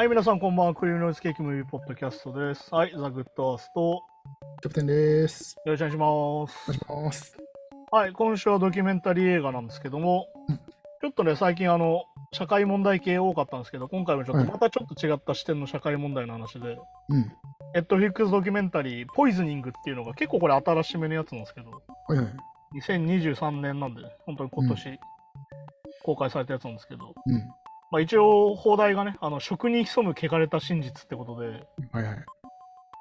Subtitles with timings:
[0.00, 0.74] はい、皆さんこんばんは。
[0.74, 2.74] クリームノイズケーキムービーポッドキャストです。
[2.74, 3.80] はい、ザ・グッドアースト。
[3.82, 4.02] よ
[4.62, 5.56] キャプテンです。
[5.66, 6.70] ろしくお願いします。
[6.70, 7.36] お願いします。
[7.90, 16.78] はい、今週はドキュメンタリー映画なんですけどもうん、ちょっとね、最近あの、社会問題系多かったんですけど、今回もちょっはいとまたちょっと違った視点の社会問題の話で、
[17.10, 17.32] うん。
[17.74, 21.72] ネットフリックスドキュメンタリー、ポイズニングっていうのが結構これ新しめのやつなんですけど、
[22.08, 22.26] はいはい。
[22.80, 24.98] 2023年なんで、本当に今年
[26.02, 27.52] 公開されたやつなんですけど、うん。
[27.90, 32.24] まあ一応、放題がね、あの、食に潜む汚れた真実ってことで、はいはい。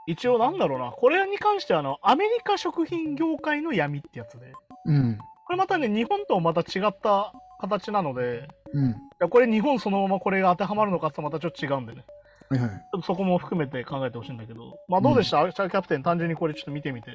[0.07, 4.53] 一応なんだろうな、これに関してはあの、アメリカ食品業界の闇ってやつで、
[4.85, 5.17] うん。
[5.45, 8.89] これまたね、日本とまた違った形なので、うん。
[8.89, 12.05] いやこれ日本そのままこれが当てはまるのかってまたちょっと違うんでね、
[12.49, 12.69] はいはい。
[12.69, 17.11] ちょっとそこも含めて考えてほしいんだけど、まあどうでした、シャーキャプテン、単純にこれちょっと見てみて。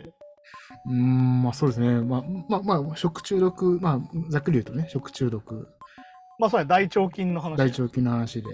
[0.87, 2.01] うーん、まあそうですね。
[2.03, 5.69] まあ、まあ、まあ、食中毒、まあ、ざっくり言うとね、食中毒、
[6.39, 7.57] まあそうね、大腸菌の話。
[7.57, 8.49] 大腸菌の話で、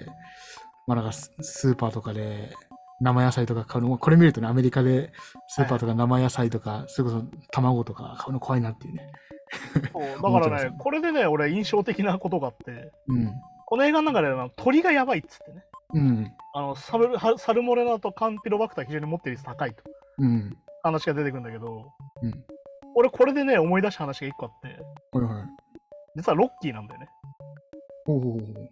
[0.86, 2.52] まあなんかススーパーとかで
[3.00, 5.12] 生野菜とか買うの、これ見るとね、アメリカで
[5.48, 9.10] スーパーとか生野菜とか、それこそ卵とか買うの怖いなっていうね。
[9.92, 13.32] そうだからね、これでね、俺印象的なことがあって、うん。
[13.66, 16.32] この映画の中で鳥がやばいっつってね、うん。
[16.54, 19.82] あのサルはサルモネラとカンピロバクター非常に持ってる率高いと
[20.18, 20.56] うん。
[20.82, 22.44] 話が出てくるんだけど、うん。
[22.96, 24.68] 俺これでね、思い出した話が一個あって、
[25.12, 25.48] はいはい。
[26.16, 27.08] 実はロッキーなんだよね。
[28.06, 28.70] ほうほうほう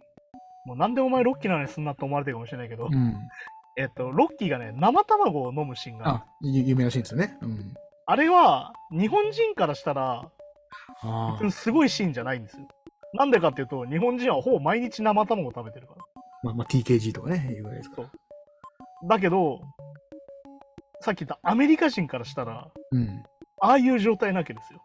[0.65, 2.95] もうなんでお前ロッキーなのにすんなって思われてるかもしれないけど、ほう。
[2.95, 3.15] うん。
[3.77, 7.37] えっと、ロッキーがね、生卵を飲むシーンがあ有名らしいんですよね。
[7.41, 7.73] うん。
[8.05, 10.29] あれは、日本人からしたら。
[11.51, 12.67] すごいシーンじゃないんですよ。
[13.13, 16.01] なんでかっていうと、日本人はほぼ毎日生卵を食べてるから。
[16.43, 18.09] まあ、まあ、TKG とかね、いうぐらいですから。
[19.07, 19.61] だけど、
[21.01, 23.23] さっき言ったアメリカ人からしたら、うん。
[23.61, 24.81] ああいう状態なわけですよ。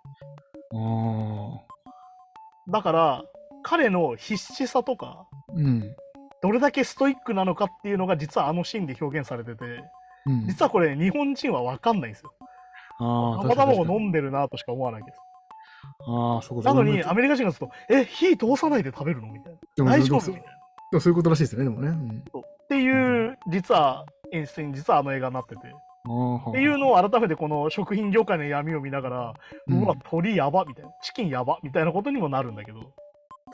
[2.69, 3.25] だから、
[3.65, 5.97] 彼の必死さとか、うん。
[6.43, 9.65] どれだけストイックなのかっていうのが実はあのシーンで表現されてて、
[10.27, 10.47] うん。
[10.47, 12.33] 実はこれ日本人は分かんないんですよ。
[13.01, 13.95] ああ、生卵をむ。
[13.95, 15.19] 飲んでるなとしか思わないです。
[16.07, 19.85] ああ、そこなのに、アメリカ人がすると、え、火通さないで食べるのみたいな。
[19.85, 20.45] 大丈夫みたい
[20.93, 21.01] な。
[21.01, 21.89] そういうことらしいですよね、でもね。
[21.89, 25.63] うん、っていう、実は演出に実はあの映画になってて。
[25.67, 29.35] っていうのを改めてこの食品業界の闇を見ながら、
[29.69, 32.93] ううんわ、鳥やばみたいな、チキンやばみたいなことにもなるんだけど、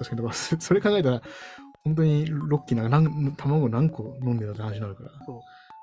[0.01, 1.23] 確かに、だからそそれ考えたら、
[1.85, 5.11] 本当にロッキーなんか何卵何個飲んでたって話になるから。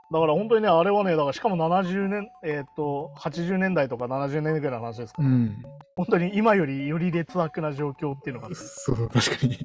[0.09, 5.61] だから本当にね、あれはね、だからしかも70年、えっ、と、80年代とか70年ぐらいの話ですから、うん。
[5.97, 9.57] 本当に今よりより劣悪な状況っていうのがあって、そう、確かに。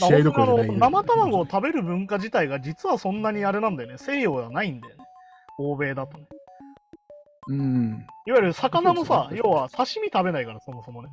[0.00, 0.78] まあ試合どころじゃない。
[0.78, 5.04] 生卵を食べる文化自体が実はそんなにあれなんだよね、西洋ではないんだよね、
[5.58, 6.24] 欧米だとね。
[7.48, 8.06] うん。
[8.26, 11.10] いわゆる魚もさ、要は刺身食べないから、そもそもね。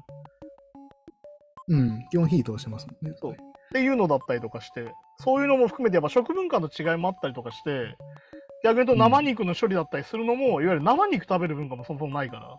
[1.68, 2.06] うん。
[2.10, 3.16] 基本火通してますもんね。
[3.20, 3.36] そうっ
[3.74, 7.96] ていうのだったりとかして、そういうのも含めて、やっぱ食文化の違いもあったりとかして、
[8.64, 12.58] 逆に言うと生肉の処理だったりするのも、いわゆる生肉食べる文化もそもそもないから。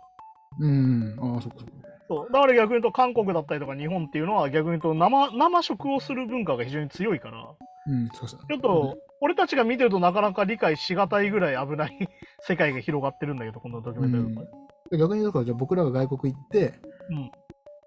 [0.61, 1.17] うん。
[1.19, 1.73] ああ、そこそこ。
[2.07, 7.49] そうだから逆に言うと、韓国だったりとか日本っていうのは、逆に言うと生、生食をする文化が非常に強いから、
[7.87, 8.41] うん、そうそう。
[8.47, 12.09] ちょっと、俺たちが見てるとなかなか理解しがたいぐらい危ない
[12.41, 14.51] 世界が広がってるんだけど、このドキュメンタリーの中
[14.91, 14.99] で。
[14.99, 16.75] 逆にだから、じゃあ僕らが外国行って、
[17.11, 17.31] うん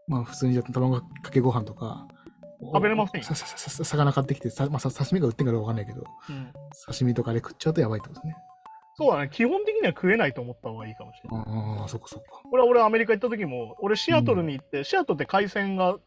[0.08, 2.08] まあ普通に卵かけご飯とか、
[2.62, 6.52] 食べれませんよささささ魚買ってきて、さまあ、さ刺身が売ってんかどうかわかんないけど、うん
[6.86, 8.38] 刺身とかで食っちゃうとやばいってことですね。
[8.96, 11.46] そうだね、基本的には食えないと思った方がいいかもしれない。
[11.46, 12.42] ああ、そっかそっか。
[12.50, 15.98] これは俺アメリカ行った時も、俺シアトルに行って、シアトルって海鮮が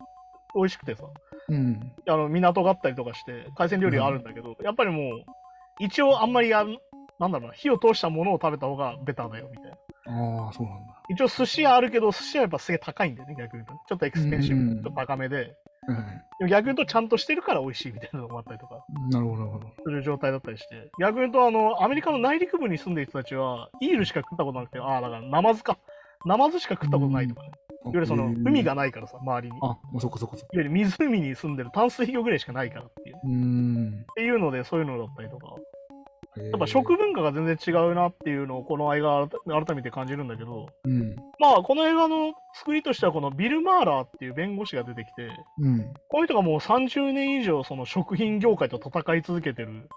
[0.56, 1.04] 美味しくてさ、
[1.48, 1.92] うん。
[2.08, 5.24] あの港があったりとかして、海鮮料理があるんだけど、やっぱりもう、
[5.78, 6.78] 一応あんまりやん、
[7.20, 10.44] なんだろうな、火を通したものを食べた方がベターだよみたいな。
[10.46, 10.99] ああ、そうなんだ。
[11.08, 13.84] 一応寿司屋あるけど、寿司屋はやっぱすげえ高いんだよね、逆に言うと。
[13.88, 15.36] ちょっとエクスペンシブ、うんちょっと高めで。
[15.36, 16.24] はいはい。
[16.38, 19.66] でも逆に言うとちゃんとしてるから美味しいみたいなのがあったりとかなるほど、なるほど。
[19.84, 20.90] する状態だったりして。
[21.00, 25.78] 逆に言うと、あの、アメリカの内陸部に住んでる人たちは、イールしか食ったことなくて、ああ、だからナマズか。
[26.26, 27.50] ナマズしか食ったことないとかね。
[27.82, 29.56] いわゆるその、海がないからさ、周りに。
[29.56, 30.50] いわあ、もうそこそこそこ。
[30.52, 33.20] ゆる湖に住んでる淡水魚ぐらいしかないからっていう。
[33.24, 34.00] うーん。
[34.02, 35.46] っていうので、そういうのだったりとか。
[36.36, 41.16] ややっぱ食文化が全然違うなっていうのをこの映画改めて感じるんだけど、うん。
[41.38, 45.28] まあこの映画の作りとしてはこのビル・マーラーっていう弁護士が出てきて、
[45.58, 45.92] うん。
[46.08, 49.88] この人がもう30年以上その食品業界と戦い続けてる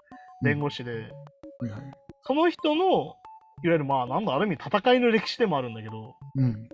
[0.42, 1.80] 弁護士で、はいはい。
[2.22, 6.68] その人の、いわゆるまあなんだ、ある意味戦いの歴史でもあるんだけど、うん。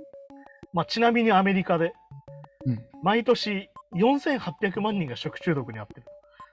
[0.73, 1.93] まあちなみにアメリカで
[2.67, 2.79] うん。
[3.03, 6.03] 毎年4800万人が食中毒に遭ってる。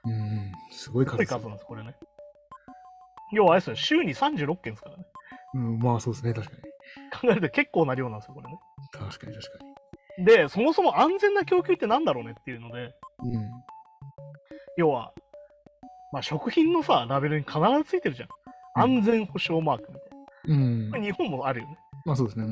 [0.04, 0.52] うん。
[0.70, 1.94] すごい数なんです、これね。
[3.32, 5.04] 要はあれですよ、週に36件ですからね。
[5.54, 5.78] うん。
[5.78, 6.62] まあそうですね、確かに。
[7.10, 8.58] 考えると結構な量なんですよ、これね。
[8.92, 9.64] 確かに確か
[10.24, 13.36] で、そもそも安全な供給ってなんだろうねっていうので、に。
[13.36, 13.50] うん。
[14.76, 15.12] 要は、
[16.12, 18.28] まあ食品のさ、ラベルに必ずついてるじゃん。
[18.74, 20.18] 安全保障マークみたいな。
[20.94, 21.78] うん日本もあるよね。
[22.04, 22.46] まあそうですね。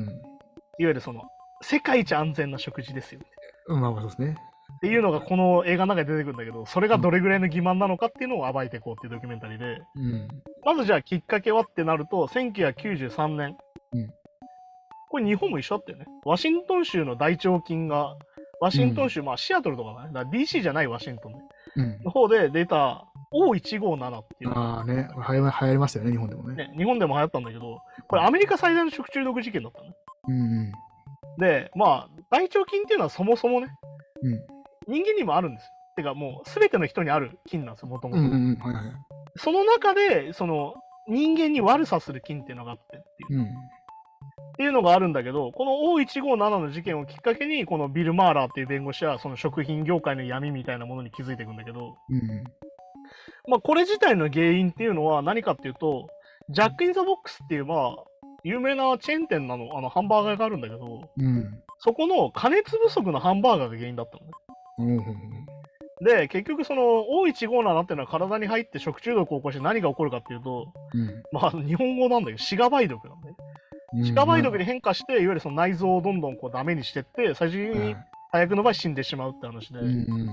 [0.79, 1.23] いわゆるその、
[1.61, 3.21] 世界一安全な食事ですよ。
[3.67, 3.81] うん。
[3.81, 4.37] まあまあそうですね。
[4.77, 10.27] っていうのがこの映画の中で出てくるんだけど、それがどれぐらいの欺瞞なのかっていうのを暴いていこうっていうドキュメンタリーで、うん。
[10.63, 13.57] まずじゃあきっかけはってなると、1993年。
[13.93, 14.09] うん
[15.09, 16.05] これ日本も一緒だったよね。
[16.25, 18.17] ワシントン州の大腸菌が、
[18.59, 20.13] ワシントン州、まあシアトルとかだね。
[20.13, 21.39] だから DC じゃないワシントンで
[21.77, 22.03] うん。
[22.03, 26.55] の方で出た O157 っていうああね、これ流行りましたよね、日本でもね。
[26.55, 29.95] ね、日本でも流行ったんだけど、これアメリカ最大の食中毒事件だったのね。
[30.27, 30.71] うん
[31.39, 33.67] で、まあ、大腸菌っていうのはそもそもね、
[34.23, 34.56] うん。
[34.87, 34.93] うん。
[34.93, 35.71] 人間にもあるんですよ。
[35.97, 38.21] てかもう、すべての人にある菌なんですよ、もともと。
[39.35, 40.75] その中で、その、
[41.07, 43.39] 人間に悪さする菌っていうのがあってっていう。
[43.39, 43.45] うん。
[43.45, 43.47] っ
[44.57, 52.43] ていうのがあるんだけど、この O157 の事件をきっかけに、このビル・マーラーっていう弁護士は、その食品業界の闇みたいなものに気づいていくんだけど、うん
[53.47, 56.07] まあ、これ自体の原因っていうのは何かっていうと、
[56.49, 57.95] ジャック・イン・ザ・ボックスっていう、まあ、
[58.43, 61.25] 有名なチェーン店なの、あの、ハンバーガーがあるんだけど、うん。
[61.25, 61.63] うん。
[61.79, 64.31] そこの加熱不足のハンバーガーが原因だったのね。
[64.77, 65.47] うんうん
[65.99, 73.35] で、結局その O157 っていうのは体に入って食中毒を起こして何が起こるかっていうと、うんまあ日本語なんだけど、シガ梅毒なんだよ。
[73.93, 74.05] うん。
[74.05, 77.95] シガ梅毒に変化して、いわゆるその内臓をどんどんこうダメにしてって、最終的に
[78.31, 79.79] 最悪の場合死んでしまうって話で。
[79.79, 80.27] うんうん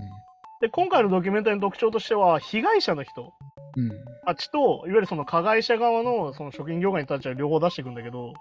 [0.61, 3.33] で、今回のドキュメンタリーの特徴としては、被害者の人
[3.77, 3.91] うん。
[4.25, 8.33] たちと、いわゆるその加害者側のその食品業界に立ちは両方出していくんだけど、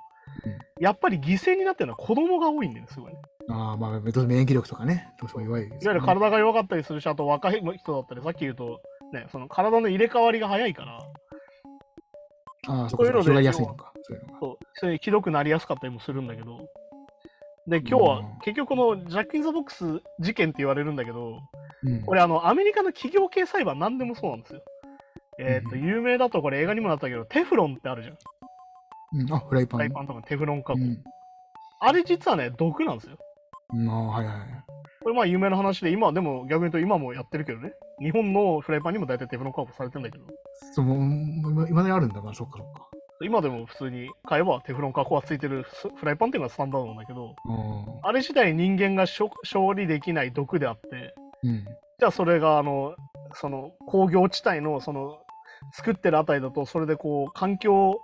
[0.79, 3.13] やっぱり犠牲になってるのは子供が多いんだよね、すごい。
[3.50, 6.06] ああ、まあ、免疫力とかね、どうしても弱いですいわゆる。
[6.06, 8.81] 体が弱かったりするし、あと若い人だったり、さっき言うと、
[9.12, 11.00] ね、その体の入れ替わりが早いから、
[12.68, 13.92] ああ、そそういうのでやすいのか。
[14.04, 14.40] そういうのが。
[14.40, 16.69] そう、それひどくなりやすかったりもするんだけど、
[17.68, 21.40] で、今日はうん結局このジャック・イン・ザ・ボックス事件って言われるんだけど、
[21.84, 22.01] うん。
[22.01, 24.62] これあの、アメリカの企業系裁判なんでもそうなんですよ。
[25.40, 28.18] えっ、と、うん有名だとこれ映画にもなったけど、テフロンってあるじゃん。
[29.22, 29.80] うん、あ、フライパン。
[29.80, 30.80] フライパンとかテフロン加工。
[30.80, 31.04] うん。
[31.80, 33.18] あれ実はね、毒なんですよ。
[33.73, 34.35] うん、ああ、はいはい。
[35.03, 37.73] これまあ有名な話で、今でも逆に言うと今もやってるけどね。
[37.99, 40.25] 日本のフライパンにも大体テフロン加工されてるんだけど、
[40.73, 40.95] そう、も
[41.49, 42.87] う、今今まであるんだ、まあ、そっかそっか。
[43.21, 47.99] 今でも普通に買えばテフロン加工がついてるフフライパンっていうのがスタンダードなんだけど、うん。
[48.01, 51.65] あれ自体人間が処処理できない毒であって、うん。
[51.99, 52.95] じゃあそれがあの、
[53.35, 55.19] その工業地帯のその
[55.73, 57.99] 作ってるあたりだと、それでこう環境、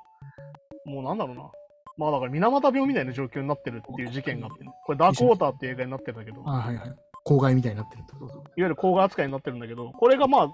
[0.86, 1.52] もうなんだろうな。
[2.00, 6.96] まあだから水俣病みたいな状況になってるっていう事件があってね、これダークウォーターっていう映画になってるんだけど、いわああ、はいはい。
[7.26, 10.48] 公害みたいになってるってことゆる公害扱いになってるんだけど、これがまあ、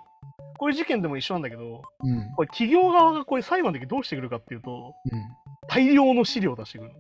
[0.57, 2.31] こういう事件でも一緒なんだけど、うん。
[2.35, 5.23] これ企業側がこういう裁判の時どうしてくるかっていうと、うん。
[5.67, 6.95] 大量の資料を出してくるの。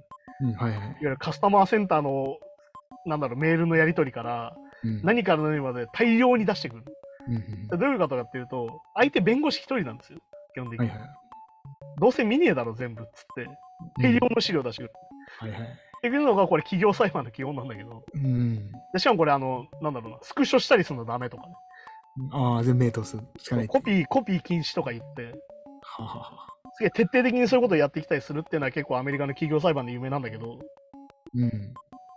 [0.51, 0.97] いわうん、はいはい。
[1.01, 2.37] ゆるカスタマーセンターの、
[3.05, 5.01] なんだろう、メールのやり取りから、うん。
[5.03, 6.83] 何から何まで大量に出してくる。
[7.27, 10.19] うんうんでどういうことかっていうと、相手弁護士一人なんですよ、
[10.53, 10.87] 基本的に。
[10.87, 11.09] はいはい。
[11.99, 13.49] どうせ見ねえだろ、全部っつって、
[14.01, 14.93] 大量の資料出してくる。
[15.39, 15.61] はいはい。
[15.61, 15.65] っ
[16.01, 18.71] ていうのが、これ、企業裁判の基本なんだけど、うん。
[18.93, 21.55] でしかもこれ、あの、なんだろうな、スクショしたりするのダメとかね。
[22.31, 23.67] ああ、全部目通すしかない。
[23.67, 25.33] コピー、コピー禁止とか言って、
[25.81, 26.47] ははは。
[26.73, 30.59] すげえ徹底的にそういうことをやってきたりするっていうのは結構アメリカの企業裁判で有名なんだけど、
[31.33, 31.49] うん。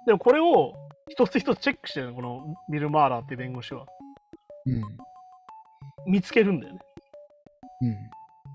[0.06, 0.74] でもこれを
[1.08, 3.86] 一つ一つチェックしてるの、このビル・マーラーっていう弁護士は。
[4.66, 4.82] うん。
[6.06, 6.80] 見つけるんだよね。
[7.82, 7.96] うん。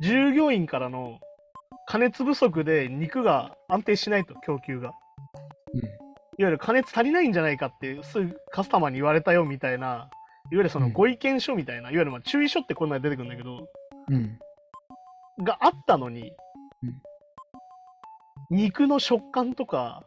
[0.01, 1.19] 従業員からの
[1.93, 4.93] 加熱不足で肉が安定しないと、供給が。
[5.75, 5.79] うん。
[5.79, 5.89] いわ
[6.39, 10.09] ゆる加熱足りないんじゃないかってすぐカスタマーに言われたよみたいな、いわ
[10.53, 13.67] ゆるそのうんご意見書みたいな、いわゆるまあ注意書ってこんなに出てくるんだけど、
[14.09, 14.39] うん。
[15.43, 16.33] があったのに、
[16.81, 16.93] うん
[18.49, 20.03] 肉の食感とか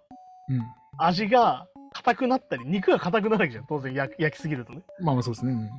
[0.49, 0.62] うん。
[0.99, 4.83] 味が硬くなったり、肉が硬くなるわけじゃん、当然焼き焼きすぎるとね。
[5.00, 5.71] まあまあそうですね。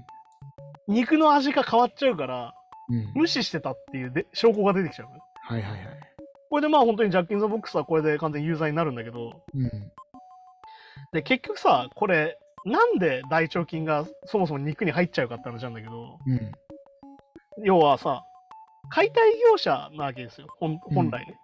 [0.87, 2.53] 肉の味が変わっちゃうから、
[2.87, 2.95] うん。
[2.95, 3.11] うん。
[3.13, 5.09] 無視してたっていうで証拠が出てきちゃう。
[5.47, 5.81] はいはいはい。
[6.49, 9.69] これでまあ本当にジャッキン・ザ・ボックスはこれで完全に有罪になるんだけど、うん。
[11.13, 16.51] で、結局さ、これ、なんで大腸菌がそもそも肉に入っちゃうかって話なんだけど、うん。
[17.63, 18.23] 要はさ、
[18.89, 21.35] 解体業者なわけですよ、本本来ね、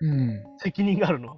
[0.00, 0.42] うん。
[0.58, 1.34] 責任があるのは。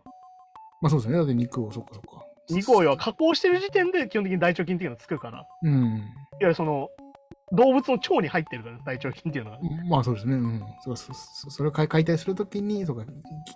[0.81, 1.19] まあそうですね。
[1.19, 2.25] だって肉を、そっかそっか。
[2.49, 6.03] 肉を要は加工してる時点で基本的に大腸菌っていうのがつくから、いわうん。
[6.41, 6.89] ゆるその、
[7.53, 9.59] 動物の腸に入ってるから、大腸菌っていうのが。
[9.89, 10.35] まあそうですね。
[10.35, 10.63] うん。
[10.83, 13.05] そうそそそれを解解体するときに、そうか、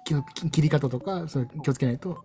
[0.04, 2.24] きき切り方とか、それ気をつけないと。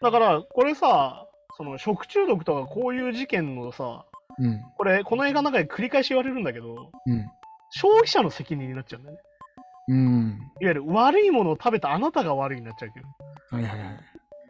[0.00, 4.04] だから、これさ、その食中毒とかこういう事件のさ、
[4.38, 4.60] うん。
[4.76, 7.26] これ、この映画の中で繰り返し言われるんだけど、うん。
[7.70, 9.22] 消費者の責任になっちゃうんだよね。
[9.88, 10.38] うん。
[10.60, 13.06] いわゆる悪いものを食べたあなたが悪いになっちゃうけど。
[13.56, 13.98] はいはいはい。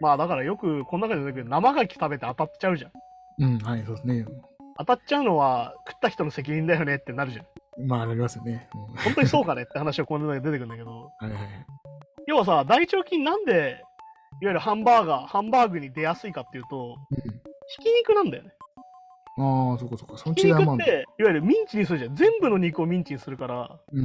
[0.00, 2.92] まあだからよくこの中で出てくる生牡蠣食べて当たっちゃうじゃん。
[3.38, 3.58] うん。
[3.58, 4.24] はい、そうですね。
[4.78, 7.86] 当たっちゃうのは食った人の責任だよねってなるじゃん。
[7.86, 8.68] まあ、なりますよね。
[8.74, 11.66] うん本当にそうかねって話がこの中で出てくるんだけど、はいはい。
[12.26, 13.52] 要はさ、大腸菌なんで、
[14.40, 16.96] いわゆるハンバーガー、ハンバーグに出やすいかっていうと、
[17.68, 18.50] ひき肉なんだよね。
[19.38, 20.16] うん、ああ、そこそこ。
[20.16, 22.16] そき違いもある肉って、いわゆるミンチにするじゃん。
[22.16, 24.04] 全部の肉をミンチにするから、うん。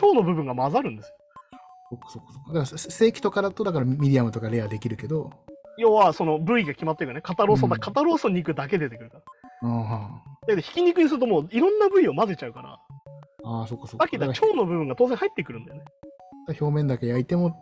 [0.00, 1.14] 腸の部分が混ざるんですよ。
[1.90, 2.46] そこそこそこ。
[2.48, 5.30] だから、スステーキとかだと、だからミディアムとかレアできるけど、
[5.78, 7.22] 要は、その部位が決まってるからね。
[7.22, 9.22] 肩ローソンだ、うん肩ローソン肉だけ出てくるから。
[9.62, 12.78] あーはで、ひき肉にするともういろんな部位を混ぜちゃうから、
[13.44, 14.02] ああー、そこそこ。
[14.02, 15.84] さっき言った腸の部分が当然入ってくるんだよね。
[16.48, 17.56] 表面だけ焼いても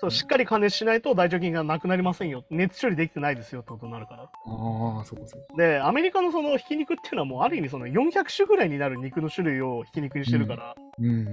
[0.00, 2.44] そう、しっかり加熱しないと大腸菌がなくなりませんよ。
[2.50, 4.22] 熱処理できてないですよってことになるから。
[4.22, 4.30] と。
[4.46, 5.56] ああ、そこそこ。
[5.56, 11.24] で、アメリカのそのひき肉っていうのはもうある意味その400種ぐらいになる肉の種類をひき肉にしてるから、うん。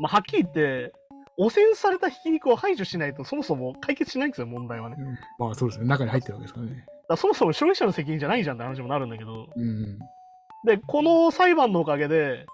[0.00, 0.94] まあはっきり言って、
[1.36, 4.96] 汚染されたひき肉を排除しないとそもそも解決しないんですよ、問題はね。
[4.96, 5.86] だかまあ、そうですね。
[5.86, 6.86] 中に入ってるわけですからね。
[7.08, 9.98] らそもそも消費者の責任じゃないじゃんって話もなるんだけど、うん。
[10.64, 12.46] で、この裁判のおかげで、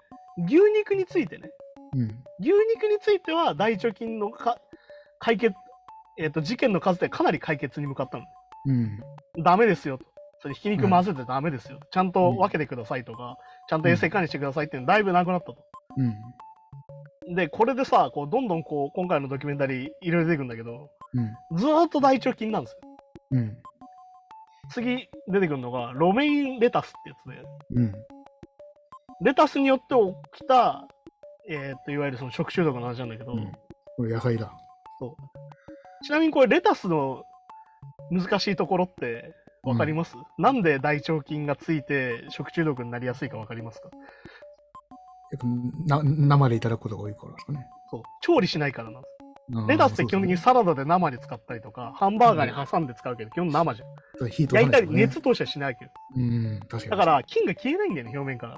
[0.47, 1.49] 牛肉についてね、
[1.93, 2.23] うん。
[2.39, 4.57] 牛肉については大腸菌のか
[5.19, 5.55] 解決、
[6.17, 8.25] えっ、と、事件の数でかなり解決に向かったの。
[8.67, 8.99] うん。
[9.43, 10.05] ダメですよと。
[10.41, 11.79] それひき肉混ぜてダメですよ。
[11.91, 15.57] ちゃんと分けてくださいとか、ちゃんと衛生管理してくださいっていうのだいぶなくなったと。
[15.97, 17.35] うん。
[17.35, 21.57] で、これでさ、こうどんどんこう今回のドキュメンタリーいろいろ出てくるんだけど、うん。
[21.57, 22.77] ずーっと大腸菌なんですよ。
[23.31, 23.57] うん。
[24.69, 27.93] 次出てくるのがロメインレタスってやつで、うん。
[29.23, 29.95] レタスによって
[30.33, 30.87] 起きた、
[31.49, 33.51] えーっといわゆるその食中毒の話なんだけど、うん
[33.97, 34.51] これ野菜だ。
[36.03, 37.23] ちなみにこれレタスの
[38.11, 43.89] 難しいところって分かります、なんで大腸菌がついて食中毒になりやすいか分かりますか？
[45.31, 45.47] やっぱ
[46.03, 47.65] な生でいただくことが多いからですかね。
[47.89, 49.14] そう調理しないからなんです。
[49.67, 54.27] レタスって基本的にサラダで生で使ったりとか、ハンバーガーに挟んで使うけど、基本生じゃん。
[54.27, 55.91] 焼いたり熱通しはしないわけど。
[56.15, 56.89] うん、確かに。
[56.89, 58.57] だから、菌が消えないんだよね、表面から。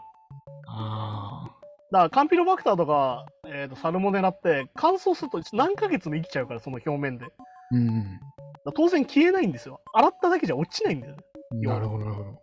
[0.69, 1.49] あ
[1.91, 7.25] だから、カンピロバクターとか、えーとサルモネラって乾燥すると何ヶ月も生きちゃうから、その表面で。
[7.71, 8.19] うん。
[8.65, 9.81] ら当然消えないんですよ。
[9.93, 11.21] 洗っただけじゃ落ちないんだよね。
[11.51, 12.41] なるほど、なるほど。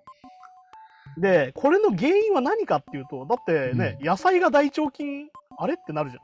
[1.18, 6.16] で、これの原因は何かっていうと、だってね、野菜が大腸菌、あれってなるじ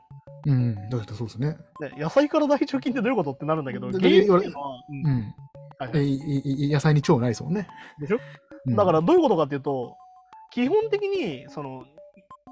[0.45, 1.57] うん、だってそうですね。
[1.97, 5.35] 野菜から大腸菌ってどういうことってなるんだけど、で原因っていうのは、うんうん。
[5.77, 7.67] はいはいえいいい野菜に腸ないですもんね。
[7.99, 8.17] でしょ？
[8.65, 9.97] うんだからどういうことかっていうと、
[10.51, 11.83] 基本的にその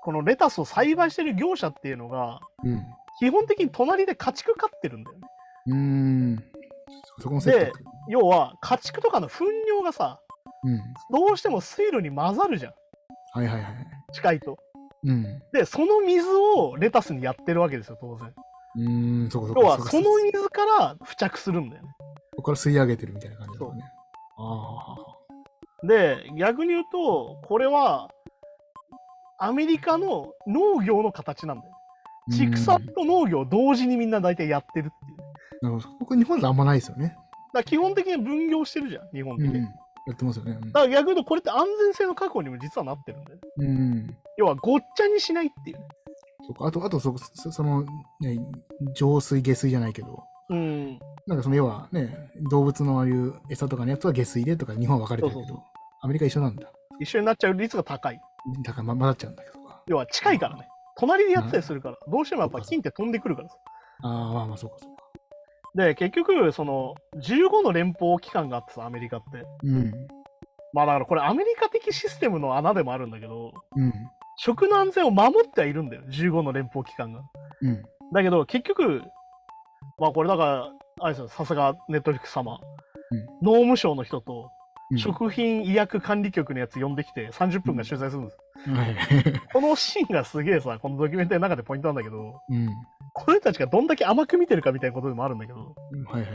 [0.01, 2.84] このレタスを栽培してる業者っていうのが、うん。
[3.19, 5.27] 基本的に隣で家畜飼ってるんだよね。
[5.67, 6.43] うーん。
[7.19, 10.19] そこのセットってこと要は家畜とかの糞尿がさ、
[10.63, 10.79] うん。
[11.12, 12.74] どうしても水路に混ざるじゃん、
[13.34, 13.74] はいはいはい。
[14.13, 14.58] 近いと。
[15.03, 15.41] うん。
[15.53, 18.34] で、その水をレタスにやってるわけですよ、当然。
[18.75, 19.62] うーん、そこそこ。
[19.62, 21.89] 要はこその水から付着するんだよね。
[22.38, 23.91] こから吸い上げてるみたいな感じですね。
[24.38, 24.96] あ
[25.84, 28.10] で、逆に言うと、これは
[29.38, 31.74] アメリカの農業の形なんだよ。
[32.29, 32.36] あ。
[32.36, 35.20] 畜産うんと農業を同時にみんな大体やってるっていう。
[35.62, 35.98] なるほど。
[36.00, 37.15] ここ日本であんまないですよね。
[37.53, 39.70] ら基本的に分業してるじゃん、日本うん。
[40.10, 40.54] やってますよね。
[40.54, 43.42] だから逆に言うと、これって安全性の確保にも実はなってるんだよね。
[43.58, 43.68] うん。
[43.68, 45.84] うん要はごっちゃにしないっていうね。
[46.48, 47.84] そうかあと、あとそ、そその、
[48.22, 48.39] ね、
[48.96, 50.98] 浄水、下水じゃないけど、うん。
[51.28, 55.66] なんかその要はね、動物のああいう餌とかのやつは下水でとか日本は分かれてるけど、そうそう
[56.01, 56.72] アメリカ一緒なんだ。
[57.00, 58.22] 一緒になっちゃう率が高い。
[58.63, 59.84] だからま混ざっちゃうんだけどか。
[59.88, 60.68] 要は近いからね。
[60.98, 63.56] 隣でやってたりするから、どうしてもやっぱ金って飛んでくるからさ。
[64.04, 64.99] ああ、まあまあそうかそうか。
[65.76, 69.44] で、結局、その、15の連邦機関があってさ、アメリカって。
[69.64, 69.92] うん。
[70.74, 73.94] まあだからこれアメリカ的システムの穴でもあるんだけど、うん。
[74.38, 77.22] 食の安全を守ってはいるんだよ、15の連邦機関が。
[77.62, 77.82] うん。
[78.14, 79.04] だけど、結局、
[79.98, 80.72] まあこれだから、
[81.02, 82.60] あれですよ、さすがネットフリックス様、
[83.42, 84.59] 農務省の人と、うん。
[84.98, 88.38] 食品医薬管理局のやつ呼んできて30分間取材するんです。
[88.69, 88.96] はい。
[89.53, 92.69] このシーンがすげえさ、このドキュメンタリーの中でポイントなんだけど、うん。
[93.13, 95.75] この人たちがどんだけ甘く見てるかみたいなことでもあるんだけど、
[96.08, 96.29] はいはい。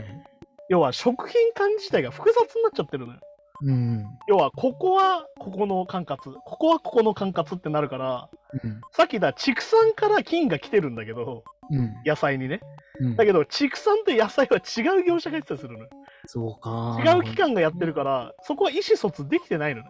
[0.69, 3.19] 要は食品管理自体が複雑になっちゃってるのよ。
[3.61, 4.05] うん。
[4.27, 8.29] 要は、ここはここの管轄、ここはここの管轄ってなるから、
[8.63, 8.81] うん。
[8.91, 11.95] さっき言った畜産から菌が来てるんだけど、うん。
[12.05, 12.59] 野菜にね。
[12.99, 15.89] うんだけど、畜産と野菜は違う業者がやってたりするのよ。
[16.27, 16.97] そうか。
[17.03, 19.89] 違う機関がやってるから、そこは意思疎通できてないのね。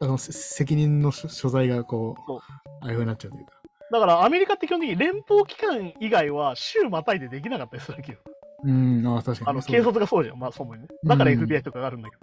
[0.00, 2.40] あのせ責任の所所在がこう、そう
[2.82, 3.52] ああいうふうになっちゃうというか。
[3.92, 8.18] だから、アメリカって基本的に連邦機関以外は州またいでできなかったりするわけよ。
[8.64, 9.44] うん、ああ、確かにね。
[9.46, 10.38] あの、警察がそうじゃん。
[10.38, 10.86] まあ、そうもね。
[11.04, 12.16] だからうん FBI とかがあるんだけ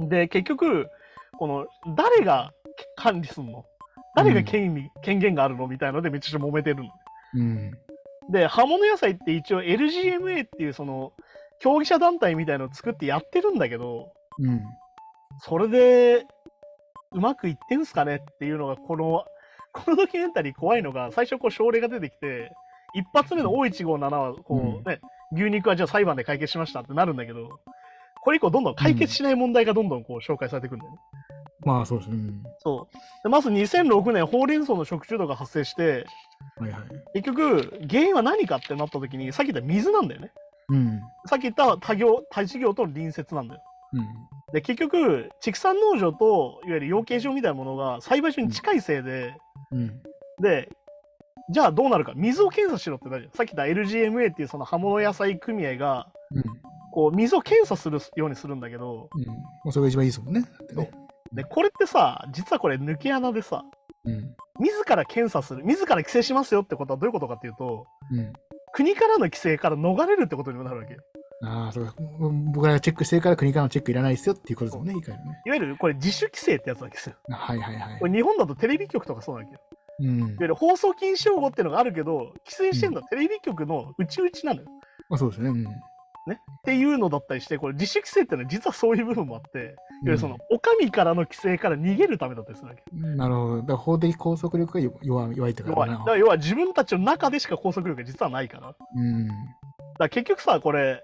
[0.00, 0.08] ど。
[0.08, 0.88] で、結局、
[1.38, 2.52] この、誰が
[2.96, 3.64] 管理すんの？
[4.16, 5.66] 誰が権利、権限があるの？
[5.68, 6.90] みたいのでめっちゃ揉めてるの。
[7.34, 7.70] うん。
[8.30, 11.12] で、葉物野菜って一応 LGMA っていうその、
[11.62, 14.62] 競技者団体みたいのを作ってやってるんだけど、うん。
[15.38, 16.26] それで、
[17.12, 19.24] うまくいってんすかねっていうのが、この、
[19.72, 22.52] このドキュメンタリー怖いのが、最初こう症例が出てきて、
[22.94, 25.00] 一発目の O157 は、こうね、
[25.32, 27.60] 牛肉はじゃあ裁判で解決しましたってなるんだけど、
[28.22, 30.98] これ以降どんどん解決しない問題がどんどんこう紹介されていくんだよね。
[31.64, 32.16] まあそうですね。
[32.16, 32.96] うんそう。
[33.22, 36.06] でまず2006年、ほうれん草の食中毒が発生して、
[36.56, 36.82] はいはい。
[37.14, 40.32] 結局、原因は何かってなった時に、さっき言った水なんだよね。
[40.68, 41.00] うん。
[41.26, 43.62] さっき言った他業、他事業との隣接なんだよ。
[43.92, 44.06] うん。
[44.52, 49.34] で、結局、畜産農場と、いわゆる養鶏場みたいなものが栽培所に近いせいで、
[49.70, 50.02] うん。
[50.40, 50.68] で、
[51.50, 53.32] じゃあどうなるか、水を検査しろってなるじゃん。
[53.32, 56.42] さっき言った LGMA っていうその葉物野菜組合が、うん。
[56.92, 59.26] こう、水を検査するようにするんだけど、うん。
[59.26, 59.34] ま
[59.68, 60.42] あそれが一番いいですもんね。
[60.74, 60.90] ね。
[61.32, 63.64] で、これってさ、実はこれ抜け穴でさ、
[64.04, 64.34] うん。
[64.60, 68.32] 自ら検査する、自ら規制しますよってことはどういうことかっていうと、うん。
[68.72, 71.00] 国からの規制から逃れるってことにもなるわけよ。
[71.44, 71.94] ああ、そうか。
[71.98, 75.02] うん僕らがチェックしてるから国からのチェックいらないですよっていうことですもんね、いね。
[75.46, 77.16] いわゆるこれ自主規制ってやつなんですよ。
[77.30, 78.06] あはいはいはいこ。
[78.06, 80.28] れ日本だとテレビ局とかそうなんだけど、うんいわ。
[80.40, 84.68] ゆる放送禁止用語っていうのがあるけど、規制してるのはテレビ局の内々なのよ。
[85.08, 85.48] まあそうですね。
[85.48, 85.66] うん。
[86.30, 89.72] っていうのだったりして、これ自主規制っていうのは実はそういう部分もあって、いわ
[90.04, 92.82] ゆるその、お上からの規制から逃げるためだったりするわけ。
[92.92, 93.56] うんなるほど。
[93.56, 95.98] だから法的拘束力が弱弱弱いってからな弱い。
[95.98, 96.10] だか。
[96.12, 98.68] ら要は自分たちの中でしか拘束力が実はないから。
[98.68, 99.28] だかうん。
[99.98, 101.02] ら結局さ、これ、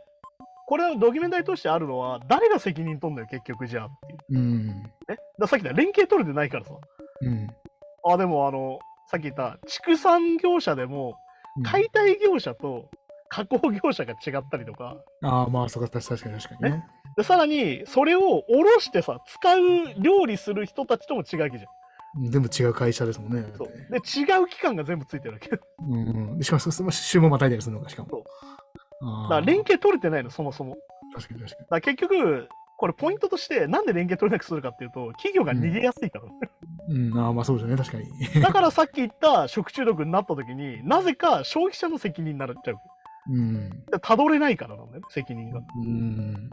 [0.66, 4.38] これのドキュメンタリーとしてあるのは、誰が責任取んのよ、結局じゃあっていう。
[4.38, 4.66] うん。
[4.66, 4.82] ね、
[5.38, 6.72] ださっき言った連携取れてないからさ。
[7.22, 7.48] うん。
[8.04, 8.78] あ、でもあの、
[9.10, 11.16] さっき言った畜産業者でも、
[11.64, 12.90] 解体業者と
[13.28, 16.84] 加工業者が違ったりとか、ああ、まあそうか、確かに確かにね。
[17.16, 19.58] でさらにそれをおろしてさ、使う
[20.02, 22.30] 料理する人たちとも違うわけじゃん。
[22.30, 23.44] 全部違う会社ですもんね。
[23.56, 25.50] そうで、違う機関が全部ついてるわけ。
[25.50, 26.38] だかうんうん。
[26.38, 28.08] でしかも、そその週もまたいだりするのか、しかも。
[28.10, 28.22] そう
[29.00, 30.76] ああら連携取れてないの、そもそも。
[31.14, 31.66] だか確かに確かに。
[31.70, 32.48] ら結局、
[32.78, 36.24] これポイントとして、なんで連携取れなくするかっていうと、企業が逃げやすいから。
[36.88, 38.42] うん、ああ、まあそうですよね、確かに。
[38.42, 42.76] だからさっき言った食中毒になった時に、なぜか消費者の責任になっちゃう。
[43.30, 43.70] うん。
[43.86, 45.60] でたどれないからなんだよね、責任が。
[45.76, 46.50] うん。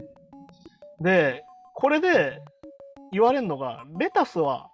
[1.00, 2.40] で、これで
[3.12, 4.70] 言われるのが、レタスは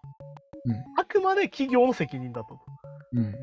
[0.65, 2.61] うんあくまで企業の責任だと。
[3.13, 3.35] うん。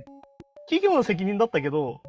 [0.70, 2.02] 企業の責任だったけど、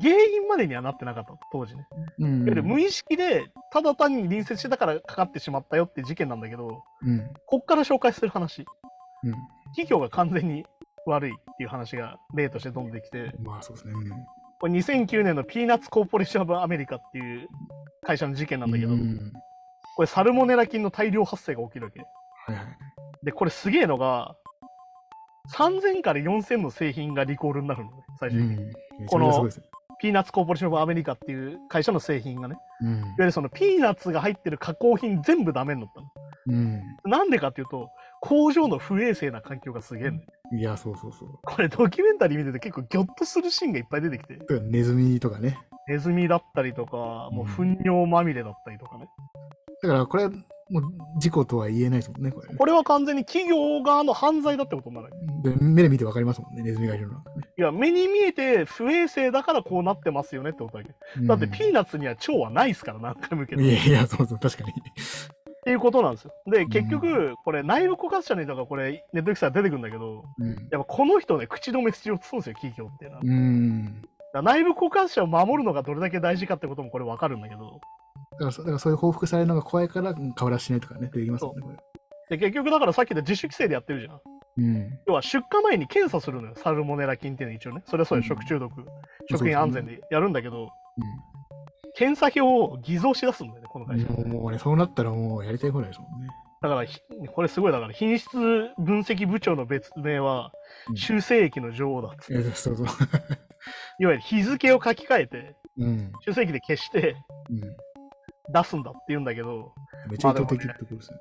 [0.00, 1.86] 原因までにはなってなかったと、当時ね。
[2.18, 2.44] うん。
[2.64, 7.30] 無意識で、ただ単に隣接してたからかかってしまったよって事件なんだけど、うん。
[7.46, 8.64] こっから紹介する話、
[9.22, 9.32] うん。
[9.74, 10.64] 企業が完全に
[11.06, 13.94] 悪いっていう話が例として飛んできて、まあそうですね。
[14.62, 17.48] うんこれ2009年のピーナッツコーポレーション・オブ・アメリカっていう
[18.06, 19.32] 会社の事件なんだけど、うん
[19.94, 22.00] これサルモネラ菌の大量発生が起きるわけ。
[22.00, 22.06] は
[22.52, 22.66] いはい。
[23.24, 24.36] で、これすげえのが、
[25.54, 28.64] 3000から4000の製品がリコールになるのね、最終的に。
[29.00, 29.06] うん。
[29.06, 29.50] この。
[30.00, 36.08] ピーナッツコーポレーション・オブ・アメリカっていう会社の製品がね、うんいわゆるそのピーナッツが入ってる加工品全部ダメになったの。
[36.46, 36.82] うん。
[37.04, 37.90] なんでかっていうと、
[38.24, 41.38] 工場の不衛生な環境がすげえのよいや、そうそうそう。
[41.42, 45.58] これドキュメンタリー見てて結構ギョッとするシーンがいっぱい出てきて、ネズミとかね。
[45.88, 49.08] ネズミだったりとか、もう糞尿まみれだったりとかね。
[49.82, 50.30] だからこれは
[50.70, 50.84] もう
[51.18, 52.54] 事故とは言えないですもんね、これね。
[52.56, 55.12] これは完全に企業側の犯罪だってことになる。
[55.42, 57.48] で目で見てわかりますもんね、ネズミがいるのは、ね。
[57.58, 60.94] いや、目に見えて不衛生だからこうなってますよねってことだけ。
[61.26, 63.62] だってピーナッツには腸はないですから、何回も言うけど。
[63.62, 64.72] いやいや、そうそう、確かに。
[65.62, 66.32] っていうことなんですよ。
[66.46, 70.48] で、結局、これ内部告発者の人がこれ、ネットフリックスから出てくるんだけど、うん。
[70.48, 73.22] やっぱこの人ね、口止めしようとするんですよ、企業っていうのは。
[73.24, 74.02] うん。
[74.32, 77.80] ら内部告発者を守るのがどれだけ大事かってこともこれわかるんだけど、
[78.40, 81.76] だからからそういう報復されるのが怖いから、うん顔出ししないとかね、できますもんね。
[82.30, 84.20] で結局だからさっき言った自主規制でやってるじゃん。
[84.58, 84.98] うん。
[85.06, 87.82] 要は出荷前に検査するのよ、サルモネラ菌っていうのは一応ね。
[87.86, 88.72] それはそういううん食中毒、
[89.30, 90.68] 食品安全でやるんだけど、う
[91.94, 94.06] 検査表を偽造し出すんだよね、この会社。
[94.06, 94.12] ん。
[94.12, 96.28] もう、もうね、そうなったらもうやりたい放題ですもんね。
[96.62, 97.00] だからひ、
[97.34, 98.30] これすごいだから、品質
[98.78, 100.52] 分析部長の別名は
[100.88, 102.86] う、ん修正液の女王だっつって、いやそうそう。
[103.98, 106.12] いわゆる日付を書き換えて、うん。
[106.24, 107.16] 修正液で消して
[107.50, 107.60] うん。
[108.52, 109.72] 出すんだって言うんだけど、
[110.10, 111.18] めちゃ意図的ってことですね。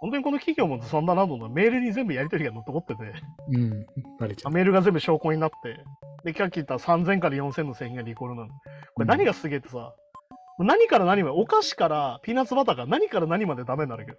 [0.00, 3.12] 本当にこの企業もずさんだなと思うのは、メールに全部やり取りが載ってってて、
[3.52, 3.86] うん。
[4.18, 4.52] バレちゃう。
[4.52, 5.84] メールが全部証拠になって、
[6.24, 8.48] で、さっき言った3000から4000の製品がリコールなの。
[8.94, 9.94] これ何がすげえってさ、も
[10.60, 14.18] う何から何まで、お菓子からピーナッツバターから何から何までダメになるけど、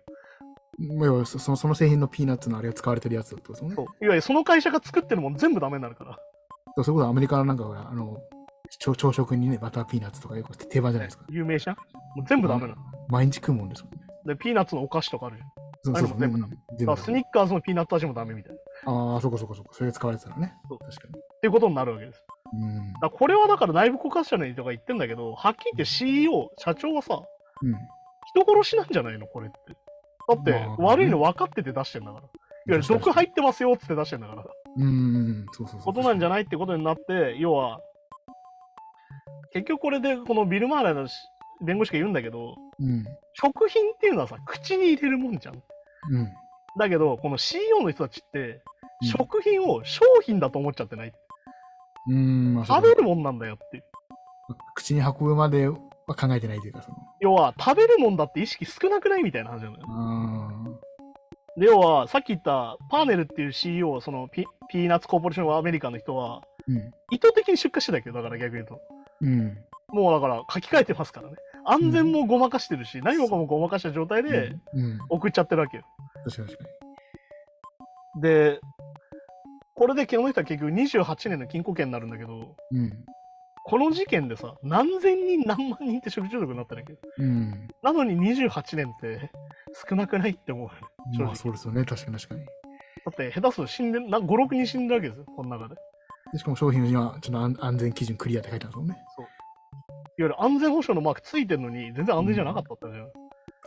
[0.96, 3.86] まあ要はそそのその製品のピーナッツのあれが使われてるやつだってことねそう。
[3.86, 6.18] いわゆるその会社が作ってるもん全部ダメになるから。
[6.78, 8.18] そういうことはアメリカのなんかあの
[8.80, 11.26] 朝朝食にね、バターピーナッツとかよく定番じゃないですか。
[11.30, 11.76] 有名じゃん
[12.16, 12.76] もう全部ダメなの。
[13.10, 14.00] 毎日食うもんですもんね。
[14.26, 15.50] で、ピーナッツのお菓子とかあるじゃん。
[15.84, 18.58] そうそう全部うんだ全部だからスニッカーズのピーナッツ味もダメみたいな。
[18.58, 18.60] っ
[19.14, 19.74] ああ、そこそこそこ。
[19.74, 20.54] それで使われてたらね。
[20.68, 21.14] そう確かに。
[21.42, 22.24] ていうことになるわけです。
[22.54, 22.94] うん。
[23.02, 27.20] だこれはだから内部告発者の人が言ってんだけど、はっきり言って CEO、社長はさ、
[27.62, 27.74] うん。
[28.28, 29.58] 人殺しなんじゃないのこれって。
[30.28, 32.28] だってまあね悪いの分かってて出してんだから。
[32.68, 34.46] ゆる毒入ってますよっつって出してんだから。
[34.78, 35.82] うんうん、そうそうそう。
[35.82, 37.80] ことなんじゃないってことになって、要は、
[39.52, 41.14] 結局これでこのビル・マーラーのし
[41.62, 43.06] 弁護士が言うんだけど、うん。
[43.34, 45.56] 食品っていうのはさ、口に入れるもんじゃん。
[45.56, 46.34] うん。
[46.78, 48.62] だけど、この CEO の人たちって、うん
[49.04, 51.14] 食品を商品だと思っちゃってない。
[52.08, 53.84] うん、まあ、食べるもんなんだよって。
[54.76, 55.76] 口に運ぶまでは
[56.16, 56.98] 考えてないというか、その。
[57.20, 60.80] 要は、食べるもんだって意識少なくないみたいな話なんだよ
[61.58, 66.92] で、要は、さっき言ったパーネルっていう CEO、そのピピーナッツコーポレーションアメリカの人は、うん。
[67.12, 68.80] 意図的に出荷してたけど、だから逆に言うと。
[69.22, 69.58] うん。
[69.90, 71.36] もうだから書き換えてますからね。
[71.66, 75.00] 安全もごまかしてるし、何もかもごまかした状態でうん。
[75.10, 75.84] 送っちゃってるわけよ。
[76.26, 76.70] 確かに確か
[78.16, 78.22] に。
[78.22, 78.60] で、
[79.76, 83.06] これでこの人は結局28年の禁錮刑になるんだけど、うん。
[83.64, 87.68] この事件でさ、何千人何万人って食中毒になったんだけど、うん。
[87.84, 89.32] なのに28年って
[89.88, 90.70] 少なくないって思う
[91.24, 92.46] まあそうですよね、確かに確かに。
[92.46, 92.48] だ
[93.12, 95.76] って下手すると死んでる、な5、6人死んでるわけですよ、この中で。
[96.34, 98.98] でしかも商品にはちょっと安安全基準クリアって書いてあるもんね。
[100.18, 103.06] いわゆる安全保障のマークついてるのに全然安全じゃなかったってね、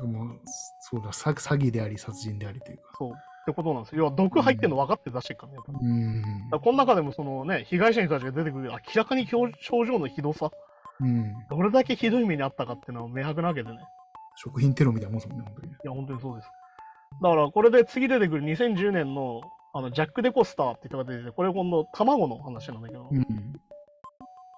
[0.01, 0.41] もう
[0.81, 2.83] そうだ詐、詐欺であり殺人でありというか。
[2.99, 3.11] そう。
[3.11, 3.99] ってことなんですよ。
[4.01, 5.59] 要は毒入ってるの分かって出してるからね。
[5.83, 6.61] うん。
[6.61, 10.51] この中でもそのね、被害者の人たちが出てくる明らかに表症状のひどさ、
[11.01, 11.35] うん。
[11.51, 13.79] どれだけひどい目にあったかっていうのは明白なわけでね。
[14.37, 15.73] 食品テロみたいなもんですもんね、本当に。
[15.73, 16.49] いや、本当にそうです。
[17.23, 19.43] だから、これで次出てくる2010年の
[19.77, 23.27] あのジャック・デコスターって人が出てて、これ今度卵の話なんだけど、うん。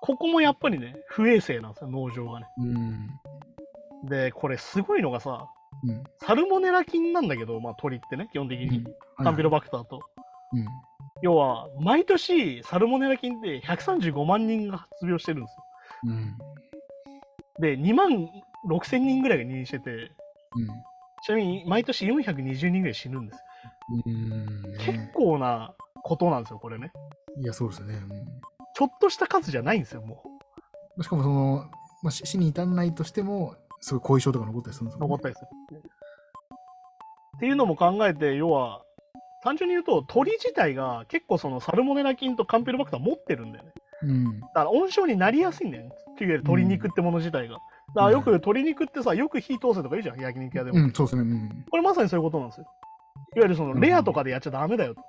[0.06, 2.46] ここもやっぱりね、不衛生なんですよ、農場がね。
[2.58, 4.08] うん。
[4.08, 5.48] で、これすごいのがさ、
[5.82, 6.04] うん。
[6.20, 8.86] サルモネラ菌なんだけど、まあ鳥ってね、基本的に。
[9.16, 10.00] カンピロバクターと。
[10.52, 10.66] うん。
[11.22, 15.64] 要は、毎年、サルモネラ菌って135万人が発病してるんですよ。
[16.04, 16.38] うん。
[17.60, 18.28] で、2万
[18.68, 20.08] 6千人ぐらいが入院してて、うん。
[21.24, 23.42] ちなみに毎年420人ぐらい死ぬんですよ。
[24.06, 24.62] うん。
[24.78, 26.92] 結ね構なことなんですよ、これね。
[27.42, 28.00] いや、そうですよね。
[28.80, 30.22] うんちょっとした数じゃないんですよ、も
[31.02, 31.70] しかもその、
[32.02, 35.00] まあ、死死に至らないとしても、すごい後遺症とか残ったりするんですう。
[35.00, 35.08] よ、ね。
[35.08, 35.46] 残ったりする。
[37.38, 38.82] っていうのも考えて、要は、
[39.42, 43.72] 単純に言うと、鳥自体が結構そのサルモネラ菌とカンピロバクター持ってるんだよね。
[44.02, 44.40] うん。
[44.40, 45.88] だから温床になりやすいんだよね。
[45.88, 47.54] いわゆる鶏肉ってもの自体が。
[47.54, 47.60] だ
[47.94, 50.78] からよく鶏肉ってさ、よく火通せとか言うじゃん、焼肉屋でも。
[50.78, 51.22] うん、そうですね。
[51.22, 51.64] うん。
[51.70, 52.66] これまさにそういうことなんですよ。
[53.36, 55.02] いわゆるそのレアとかでやっちゃダメだよと。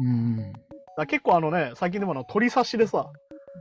[0.00, 0.52] うん。
[1.02, 3.10] ら結構あのね、最近でもあの鳥刺しでさ、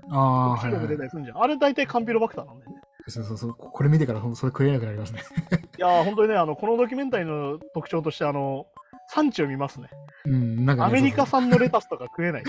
[0.10, 1.42] ああ、はいはい出たりするんじゃん。
[1.42, 2.78] あれ大体カンピロバクターなんだよね。
[3.08, 3.54] そうそうそう。
[3.54, 5.22] これ見てからそれ食えなくなりますね。
[5.78, 8.66] いやー、本当にね、あの、このドキュメンタリーの特徴として、あの、
[9.10, 9.90] 産地を見ますね。
[10.26, 12.44] うん、なんか、ね、アメリカ産のレタスとか食えない。
[12.44, 12.46] い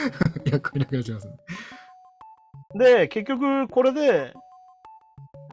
[0.51, 1.35] や、食えなくなっちゃいますね。
[2.75, 4.35] で、結局、これで、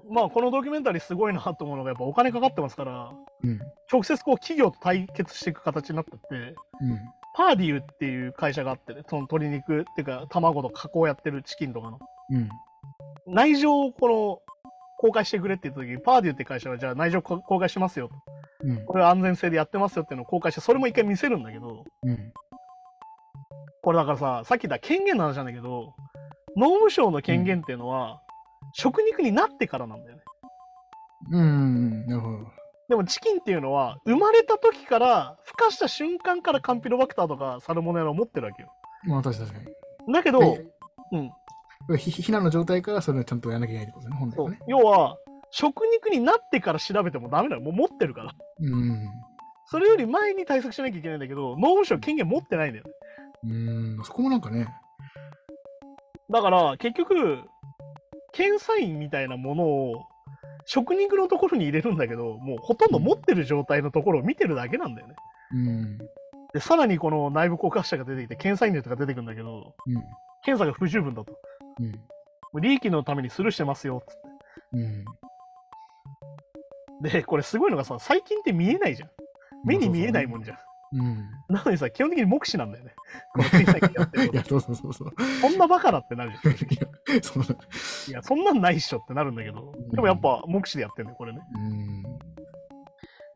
[0.10, 3.12] まあ、このドキュメンタリーすごいなと思うのが、やっぱお金かかってますから、
[3.44, 3.60] うん。
[3.92, 7.00] 直接こう企業と対決していく形になってって、うん。
[7.36, 12.00] パーディーっていう会社があってね、その鶏肉っていうか、卵と加工やってるチキンとかの。
[12.30, 12.50] うん。
[13.28, 14.40] 内情をこの、
[14.98, 18.16] 公開してくれって言った時に、パーデューって会社が、じゃあ内情こ公開しますよと。
[18.64, 18.86] うん。
[18.86, 22.34] これは安全性でやってますよっていうのを公開して、それも一回見せるんだけど、うん。
[23.84, 25.94] これだからさ、さっき言った権限の話なんだけど、
[26.56, 28.22] 農務省の権限っていうのは、
[28.74, 30.24] 食肉になってからなんだよね。
[31.32, 32.06] うん。
[32.08, 32.38] なるほど。
[32.90, 38.72] でもチキンっていうのは、生まれた時から、孵化した瞬間からカンピロバクターとかサルモネラを持ってるわけよ。
[39.06, 39.44] まあ、確か
[40.08, 40.14] に。
[40.14, 40.66] だけど、で
[41.12, 44.60] うん、ひ避難の状態からそれをちゃんとやらなきゃいけないってことね、本来はね。
[44.68, 45.18] 要は、
[45.52, 47.62] 食肉になってから調べてもダメだよ。
[47.62, 48.32] もう持ってるから。
[48.60, 49.08] うん。
[49.68, 52.92] それより前に対策しなきゃいけないんだけど、農務省権限持ってないんだよね。
[53.44, 54.04] うん。
[54.04, 54.68] そこもなんかね。
[56.30, 57.44] だから、結局、
[58.34, 60.04] 検査員みたいなものを、
[60.66, 65.16] 食肉のところに入れるんだけど、もうほとんど持ってる状態のところを見てるだけなんだよね。
[65.54, 65.98] うん。
[66.54, 69.94] で、さらにこの内部告発者が出てきて、検査員の人が出てくるんだけど、うん。
[70.44, 71.32] 検査が不十分だと。
[71.32, 71.38] も
[71.80, 71.92] うん。
[72.54, 74.16] う利益のためにスルーしてますよ、つっ
[74.74, 75.06] うん。
[77.04, 77.10] て。
[77.10, 79.10] で、これすごいのがさ、最近って見えないじゃん。
[79.66, 80.58] 目に見えないもんじゃん。
[80.96, 81.30] うん。
[81.50, 82.96] なのにさ、基本的に目視なんだよね。
[83.34, 85.12] この検査員がやってるこいや、そうそうそうそう。
[85.12, 85.24] と。
[85.42, 86.54] そんなバカなってなるじゃん。
[86.54, 86.58] い
[87.18, 87.56] や、そうだ。
[88.08, 91.42] いや、そんなんないっしょってなるんだけど、でもやっぱ目視でやってんだよ、これね。
[91.54, 92.04] うん。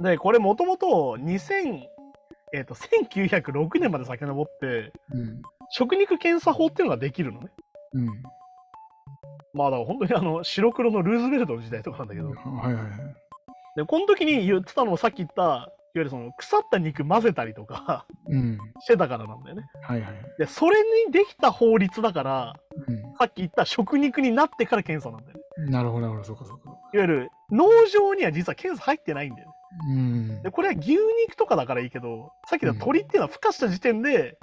[0.04, 1.84] で、これもともと2000、
[2.54, 5.41] えっ、と、1906年まで遡って、うん。
[5.69, 7.48] 食肉検査法っていうのができるのね。
[7.93, 8.08] うん。
[9.54, 12.86] まあだから本当にあの、白黒のルーズベルトの時代とかなんだけど、はいはいはい。
[13.76, 18.58] で、この時に言ってたのもさっき言った、ゆるその腐った肉混ぜたりとかうん。
[18.80, 19.63] してたからなんだよね。
[19.82, 20.13] はいはい。
[20.38, 22.54] で、それにできた法律だから、
[22.88, 25.65] うさっき言った食肉になってから検査なんだよね。
[25.67, 25.71] ん。
[25.71, 26.69] なるほど、なるほど、そうかそうか。
[26.93, 29.54] いわゆる農場には実は検査入ってないんだよね。
[29.91, 30.91] うんで、これは牛
[31.25, 34.38] 肉とかだからいいけど、さっきの鶏っていうのは孵化した時点で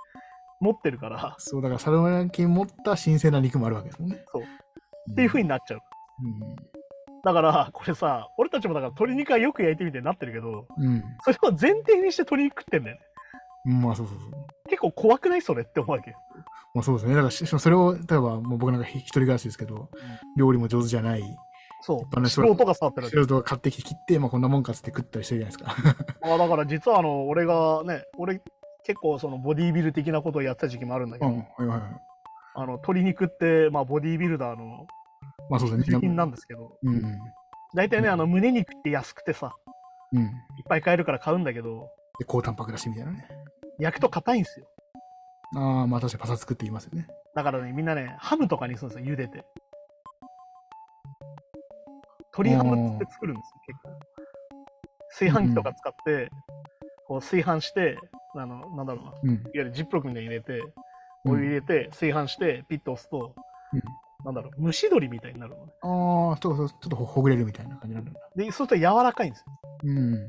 [0.61, 4.23] 持ってるから、そう、だからサルモネラ菌持った新鮮な肉もあるわけですもんね。
[4.33, 5.13] そううん。
[5.13, 5.81] っていう風になっちゃう。
[7.27, 11.03] だから、これさ、俺たちもだから鶏肉はよく焼いてみてなってるけど、うん。
[11.25, 13.03] それを前提にして鶏肉食ってんだよね。
[13.65, 13.83] うん。
[13.83, 14.31] まあそうそうそう。
[14.69, 16.19] 結構怖くないそれって思うわけよ。
[16.73, 17.17] まあそうですね。
[17.17, 19.91] だからそれを、例えばもう僕なんかひ一人暮らしですけど、
[20.37, 21.37] 料理も上手じゃない、
[21.83, 22.29] そう。
[22.29, 26.15] 素人が触ってる素人が買ってきて切って、まあこんなもんかっつって食ったりしてるじゃないですか。
[26.35, 28.41] あだから実はあの、俺がね、俺
[28.85, 31.39] 結構そのボディービル的なことをやってた時期もあるんだけど、うん。
[31.39, 31.81] はいはいはい。
[32.55, 34.87] あの、鶏肉って、まあボディービルダーの
[35.49, 35.97] まあそうですね。
[35.97, 37.19] 重品なんですけど、うん。
[37.75, 39.55] 大体ね、あの、胸肉って安くてさ、
[40.13, 40.23] うん。
[40.23, 40.31] いっ
[40.69, 43.29] ぱい買えるから買うんだけど、で、高タンパクだしみたいなね。
[43.79, 44.67] 焼くと硬いんですよ。
[45.55, 47.07] ああ、まあ確かにパサつくって言いますよね。
[47.35, 49.45] だからね、みんなね、ハムとかにするんですよ、茹でて。
[52.39, 53.91] 鶏ハムって作るんですよ、結構。
[55.19, 56.31] 炊飯器とか使って、
[57.07, 57.99] こう炊飯して、
[58.35, 59.43] あの、なんだろうな、いわうん。
[59.55, 60.63] ゆるジップロックみたいに入れて、
[61.25, 63.35] お湯入れて、炊飯して、ピッと押すと、
[63.73, 63.83] うん
[64.27, 65.73] なんだろう、蒸し鶏みたいになるのね。
[65.83, 68.11] ああ、ちょっと、ちょっとほほぐれるみたいな感じなんだ。
[68.35, 69.47] で、そうすると柔らかいんですよ。
[69.85, 70.29] うん。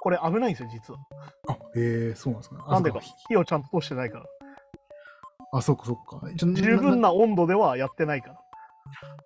[0.00, 1.00] これ危ないんですよ、実は。
[1.48, 2.64] あ、ええそうなんですか。
[2.68, 4.24] あなんでかそう、火をちゃんと通してないから。
[5.52, 6.20] あ、そっかそっか。
[6.36, 8.36] ちょ十分な温度ではやってないから。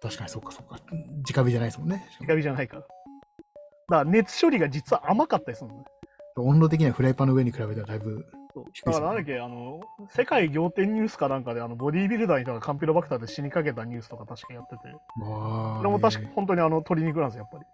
[0.00, 0.78] 確かにそっかそっか。
[1.30, 2.08] 直火じゃないですもんね。
[2.26, 2.80] 直火じゃないから。
[2.80, 2.90] だか
[3.88, 5.84] ら熱処理が実は甘かったりするのね。
[6.36, 8.24] 温度的にはフライパンの上に比べたらだいぶ。
[8.54, 15.78] だからなんだっけ、あの、世界仰天ニュースかなんかで、あの、ボディービルダーにとかカンピロバクターで死にかけたニュースとか確かやってて、まあ。
[15.78, 17.64] それも確かえ本当にあの、鶏肉なんですよ、やっぱ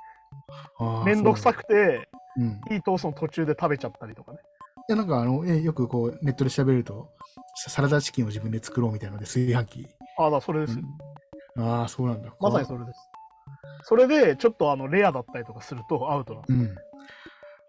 [1.05, 1.05] り。
[1.05, 2.61] めんどくさくて、そううん。
[2.77, 4.39] い火通すの途中で食べちゃったりとかね。
[4.91, 7.11] や、なんかあの、えよくこう、ネットで調べると、
[7.55, 9.89] ササラダチキンを自分で作ろうみたいなので、炊飯器。
[10.19, 10.85] ああ、それですよ。
[11.59, 12.35] ああ、そうなんだ。
[12.41, 13.09] まさにそれです。
[13.83, 16.59] それで、ちょっとあの、レアだったりとかするとアウトなんですよ。
[16.59, 16.77] うん。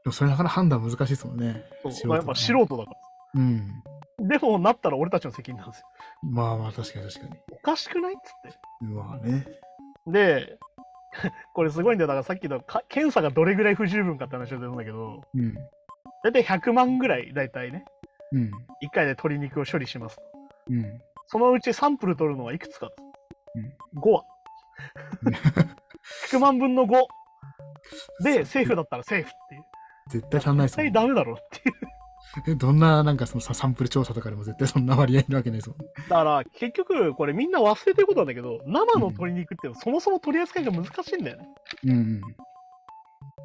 [0.04, 1.64] でもそれなかなか判断難しいですもんね。
[1.84, 2.98] そう素人だからやっぱ素人だから。
[3.36, 3.84] うん。
[4.28, 5.88] でも、なったら俺たちの責任なんですよ。
[6.24, 7.40] まあまあ、確かに確かに。
[7.52, 8.60] おかしくないっつって。
[8.82, 9.48] まあね。
[10.08, 10.60] で、
[11.54, 12.08] これすごいんだよ。
[12.08, 15.54] だからさっきのか検査がどれぐらい不十分かって話を出るんだけど、うん。
[15.54, 15.62] だ
[16.30, 17.86] いたい100万ぐらい、だいたいね、
[18.32, 18.52] うん。
[18.84, 20.24] 1回で鶏肉を処理しますと。
[20.70, 21.02] うん。
[21.28, 22.90] そのうちサンプル取るのはいくつか、
[23.96, 24.24] ?5 は。
[26.30, 27.06] 100万 分の5。
[28.24, 29.64] で、セーフだったらセーフっていう。
[30.20, 31.76] 絶対足んないですもん絶対ダメだろっていう。
[32.48, 35.78] えどんな、なんかそのさサンプル調査とかでも絶対そんな割合いるわけないですもん。
[35.78, 35.84] だ
[36.16, 41.48] から、結局、これみんな忘れてることなんだけど、生の鶏肉ってそもそも取り扱いが難しいんだよね。
[41.86, 42.22] うん。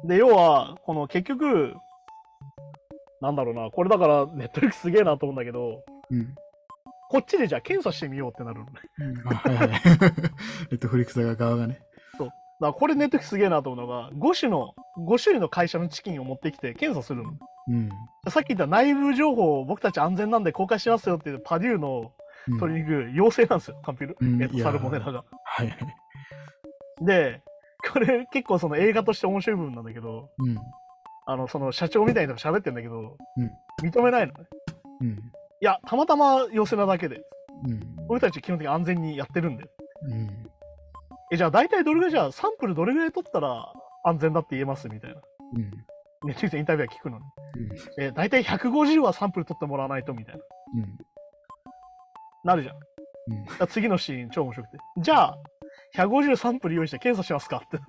[0.05, 1.75] で、要は、この結局、
[3.21, 6.35] なんだろうな、これだから、ネットリックスすげえなと思うんだけど、うん。
[7.09, 8.71] こっちでじゃあ検査してみようってなるのね。
[9.25, 9.69] あはいはい。
[10.71, 11.81] ネットフリックス側がね。
[12.59, 17.33] だこれネットすげえなと思うのが、5種の、5種類の会社のチキンを持ってきて検査するの。
[17.67, 17.89] うん。
[18.29, 22.11] さっき言った内部情報を僕たち安全なんで公開しますよっていうパデューの
[22.47, 25.25] うん鶏肉、陽性なんですよ、カンピル、えっと、うんいやサルモネラが。
[25.43, 27.05] はいはい。
[27.05, 27.41] で、
[27.91, 30.57] これ結構その映画として面白い部分なんだけど、うん。
[31.25, 33.51] あの、その社長みたいなのが喋ってんだけど、うん
[33.83, 34.39] 認めないのね。
[35.01, 35.09] うん。
[35.09, 35.13] い
[35.61, 37.21] や、たまたま陽性なだけで、
[37.67, 37.81] うん。
[38.07, 39.69] 俺たち基本的に安全にやってるんだよ。
[40.09, 40.49] うん。
[41.31, 43.71] え、じゃあ大体どれぐらいじゃあサンプルどれぐらい取ったら
[44.03, 45.21] 安全だって言えますみたいな。
[45.55, 45.71] うん。
[46.25, 47.25] ネットリックスインタビューは聞くのに。
[47.97, 48.03] うん。
[48.03, 50.41] え、大体150はサンプル取ってもらわないとみたいな。
[50.75, 50.97] うん。
[52.43, 52.75] なるじゃん。
[52.75, 52.81] うん
[53.45, 54.77] だから次のシーン超面白くて。
[54.99, 55.37] じゃあ、
[55.95, 57.77] 150サンプル用意して検査しますかって。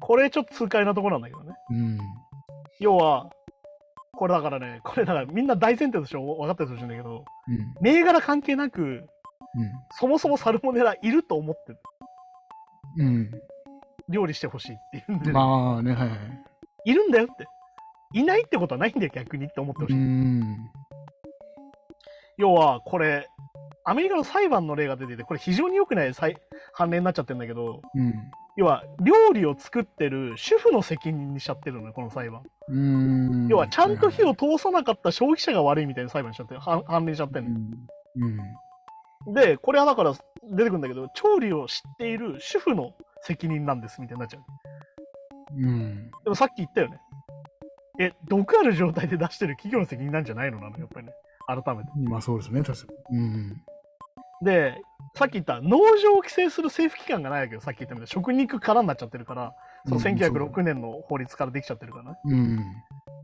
[0.00, 1.56] これちょっと痛快なところなんだけどね。
[1.70, 1.98] うん。
[2.80, 3.28] 要は、
[4.12, 7.74] これだからね、これだからみんな大前提として分かってるほしいんだけど、うん。
[7.82, 9.06] 銘柄関係なく、
[9.56, 9.72] うん。
[9.92, 11.76] そもそもサルモネラいると思って
[12.98, 13.30] うん。
[14.08, 16.18] 料理してほしいっていうんで、まあね、はいはい。
[16.84, 17.46] いるんだよって。
[18.14, 19.96] いないってことはないんだよ、逆にって思ってほしい。
[19.96, 20.56] うん。
[22.38, 23.28] 要は、これ、
[23.84, 26.36] アメリカの裁判の例が出てて、これ非常に良くない裁
[26.76, 28.14] 判例になっちゃってるんだけど、うん。
[28.56, 32.42] 要は、料理を作ってる主婦の責任にしちゃってるのよ、この裁判。
[32.68, 33.48] うん。
[33.48, 37.56] 要は、ちゃんと火を通さなかった消費者が悪いみたいな裁判にしちゃってる、判判例しちゃってるのよ
[38.16, 38.38] うん。
[39.26, 40.12] で、これはだから
[40.50, 44.42] 出てくるんだけど、調理を知っている主婦の責任なんですみたいになっちゃう。
[45.56, 46.10] うん。
[46.24, 47.00] でもさっき言ったよね。
[47.98, 51.12] え、毒ある状態で出してる企業の責任なんじゃないのなの、やっぱりね。
[51.46, 51.90] 改めて。
[51.94, 53.18] まあそうですね、確かに。
[53.18, 53.62] うん。
[54.42, 54.82] で、
[55.16, 57.60] さっき言った農場を規制する政府機関がないわけよ。
[57.60, 59.54] さっき言ったみたいに食肉からになっちゃってるから、
[59.86, 62.18] そのうん1906年の法律からできちゃってるからね。
[62.24, 62.64] うん。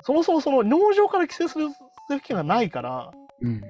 [0.02, 3.10] そもそもその農場から規制する政府機関がないから、
[3.42, 3.62] うん。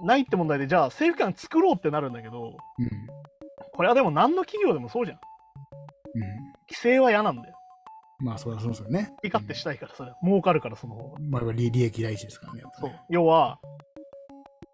[0.00, 2.90] ないって問題で、じゃあ政府機関作ろうってなるんだけど、うん。
[3.74, 5.18] これはでも何の企業でもそうじゃん。
[6.14, 6.22] うん。
[6.68, 7.54] 規制は嫌なんだよ。
[8.18, 9.12] まあ、そうだそうですよね。
[9.22, 10.12] ピカってしたいから、それ。
[10.22, 11.18] 儲かるから、その方が。
[11.20, 12.60] まあ、利利益第一ですからね。
[12.62, 13.00] やっぱそうね。
[13.10, 13.58] 要は、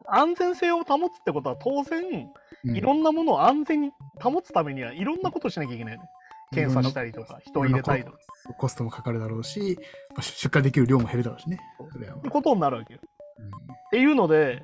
[0.06, 3.90] 安全性を保つってことは、当然、うんいろんなものを安全に
[4.22, 6.08] 保つためにはいろんなことをしなきゃいけないよね。
[6.52, 8.18] 検査したりとか、人を入れたりとか。
[8.46, 9.78] ココストもかかるだろうし、
[10.10, 11.58] まあ出荷できる量も減るだろうしね。
[11.92, 13.00] それはってことになるわけよ。
[13.02, 14.62] っていうので、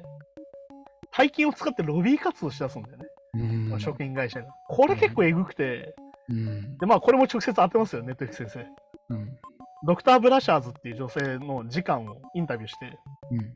[1.19, 3.05] 大金を使ってロビー活動しだすんだよね。
[3.35, 3.73] うん。
[3.73, 4.47] うん食品会社が。
[4.69, 5.95] これ結構えぐくて、
[6.29, 6.79] うん。
[6.79, 8.65] で、まあこれも直接当てますよ、ネットフ先生。
[9.11, 9.37] うん。
[9.85, 12.99] ドクター・ブラシャーズっていう女性の時間をインタビューして、
[13.33, 13.55] うん。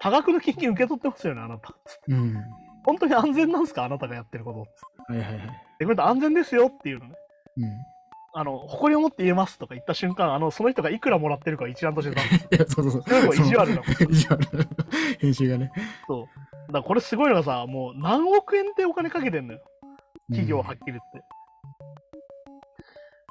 [0.00, 1.72] 多額の金金受け取ってますよね、あなた。
[2.08, 2.36] うん。
[2.84, 5.12] 本当に安全なんすかあなたがやってること。
[5.12, 5.62] はいはいはい。
[5.78, 7.14] で、これ安全ですよっていうのね。
[7.58, 7.70] うん。
[8.34, 12.48] あの、誇りを持って言えますとか言った瞬間、あの、その人がいくらもらってるかを一覧として出す。
[12.50, 13.34] いや、そうそうそう。
[13.34, 14.40] 意地悪なそう 意地悪。
[15.18, 15.70] 編集がね。
[16.06, 16.26] そう。
[16.68, 19.60] だからこれすごいのがさ、もう何億円ってお金かけてんのよ。
[20.30, 21.22] 企業ははっきり言って。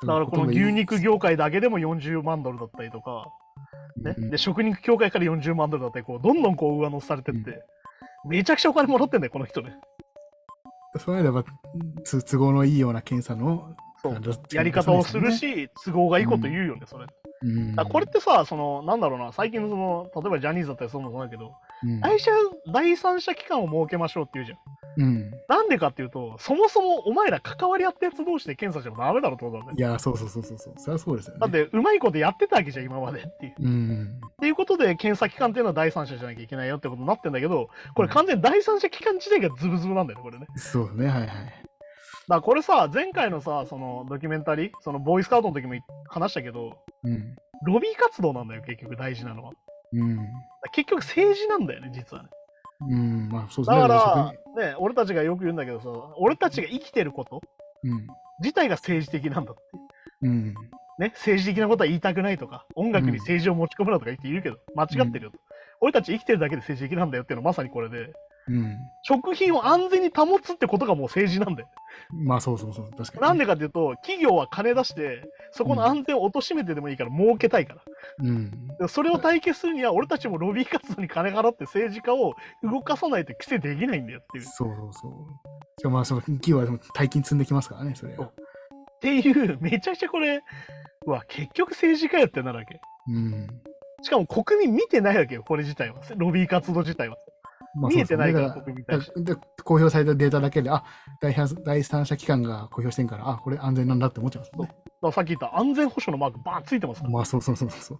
[0.05, 3.27] だからこの牛肉業界だけでも40万ドルだったりとか、
[3.97, 7.63] ね、うんで食肉協会から40万ドルだったりこうどんどんこう上乗せされてって、
[8.27, 9.75] めちゃくちゃお金もらってんだよこの人ね
[10.99, 11.43] そういうのは
[12.03, 13.75] つ都合のいいような検査の
[14.51, 17.07] やり方をする、し、都合がいいこと言うよね、それ。
[17.89, 22.01] これってさ、その、なんだろうな、最近のその、例えばジャニーズだったりそうもそうだけど、うん
[22.71, 24.57] 第三者機関を設けましょうって言うじゃん。
[24.97, 29.89] うん、なんでかっていうと、そもそもお前ら関わり合ったやつ同士で検査してもダメだろってことなんだよ。
[29.89, 30.73] いや、そうそうそうそうそう。
[30.77, 31.39] それはそうですよね。
[31.39, 33.55] だって、うまいことやってたわけじゃん、今までっていう。
[33.59, 34.21] うん。
[34.27, 40.47] っていうことで、検査機関っていうのは第三者じゃなきゃいけないよってことになってんだけど、これ完全に第三者機関自体がズブズブなんだよね、これね。
[40.57, 41.29] そうね、はいはい。
[42.27, 45.75] だこれさ、前回のさ、そのドキュメンタリー、そのボーイスカウトの時も
[46.07, 47.36] 話したけど、うん。
[47.65, 49.51] ロビー活動なんだよ、結局大事なのは。
[49.93, 50.17] うん。
[50.17, 50.23] ら
[50.71, 52.29] 結局政治なんだよね、実はね。
[52.89, 53.81] うん、まあそうですね。
[53.81, 57.41] だから職、ね、俺たちがよく言うんだけどさ、俺たちが生きてること
[57.84, 57.95] 人
[58.39, 59.62] 自体が政治的なんだって。
[60.23, 60.29] うん。
[60.29, 60.53] うん。
[60.97, 65.39] ね、政治的なことは言いたくないとか、音楽に政治を持ち込むなとか言って言うけど、間違ってるよと。
[65.79, 68.13] 俺たち生きてるだけで政治的なんだよっていうのはまさにこれで、
[68.51, 68.77] うん。
[69.03, 71.69] 食品を安全に保つってことがもう政治なんだよ。
[72.11, 73.21] まあそうそうそう、確かに。
[73.21, 77.81] なんでかっていうと、企業は金出して、そこの安全を貶めてでもいいから儲けたいから。
[78.19, 78.67] うん。
[78.79, 82.33] でそれを対決するには、俺たちもロビー活動に金払って政治家を
[82.63, 84.43] 動かさないと規制できないんだよっていう。
[84.43, 85.13] っそうそうそう。
[85.79, 88.33] しかもまあその企業は大金積んできますからね、それはそう。
[89.01, 90.41] ていう、めちゃくちゃこれ、
[91.07, 92.79] うわ、結局政治家よってなるわけ。
[93.07, 93.47] うん。
[94.03, 96.01] しかも国民見てないわけよ、これ自体は。
[96.15, 97.17] ロビー活動自体は。
[97.76, 99.36] まあ見えてないから、国民に対して。
[99.63, 100.84] 公表されたデータだけで、あ
[101.21, 105.12] 第三第三者機関が公表してんから、あこれ安全なんだって思っちゃいますね。
[105.12, 107.13] さっき言った安全保障のマークバーンついてますから。
[107.13, 107.97] まあそうそうそうそう。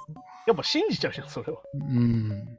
[0.47, 1.60] やっぱ信じちゃうじゃん、それは。
[1.74, 2.30] うん。
[2.30, 2.52] だか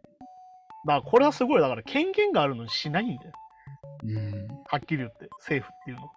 [0.87, 3.33] らこれはすごい、だから権限があるのにしないんだよ。
[4.05, 4.49] うん。
[4.67, 6.11] はっきり言って、政府っていうの。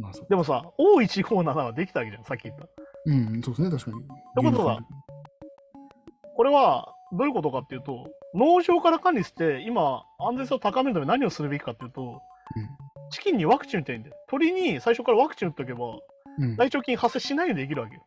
[0.00, 0.26] まあそう。
[0.28, 2.66] でもさ、O157 はできたわけじゃん、さっき言った。
[3.06, 4.02] うん、そうですね、確かに。
[4.02, 4.10] て
[4.42, 4.80] ことは
[6.36, 12.20] これはどういうことかっていうと、農場から管理して、今、安全性を高めるために何をするべきかっていうと、
[13.10, 14.16] チキンにワクチン打っていいんだよ。
[14.28, 15.86] 鳥に最初からワクチン打っとけば、
[16.38, 16.44] うん。
[16.44, 16.56] うん。
[16.56, 18.02] 大腸菌発生しないようにできるわけよ。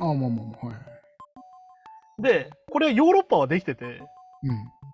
[0.00, 2.22] ああ、まあまあまあ、はい。
[2.22, 3.84] で、これはヨーロッパはできてて、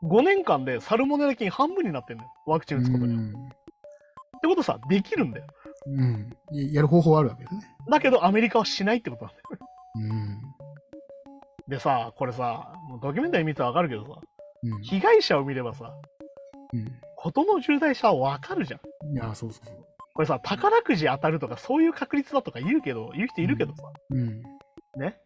[0.02, 0.08] うん。
[0.08, 2.30] 5年間でサルモネラ菌半分になってんだよ。
[2.46, 3.38] ワクチン打つことによって。
[4.38, 5.46] ってことさ、できるんだよ。
[5.86, 6.00] うん。
[6.00, 6.36] うん。
[6.52, 7.60] ややる方法はあるわけですね。
[7.90, 9.58] だけどアメリカはしないってことなんだよ。
[9.96, 10.40] うん。
[11.68, 14.20] でさ、これさ、ドキュメンタリー見たらわかるけどさ、
[14.62, 14.82] うん。
[14.82, 15.92] 被害者を見ればさ、
[16.72, 16.76] う
[17.16, 19.12] 事の重大さはわかるじゃん。
[19.12, 19.16] ん。
[19.16, 19.76] いや、そうそうそう。
[20.14, 24.42] これさ、宝くじ当たるとかそういう確率だとか言うけど、言う人いるけどさ、うん。
[24.96, 25.18] ね。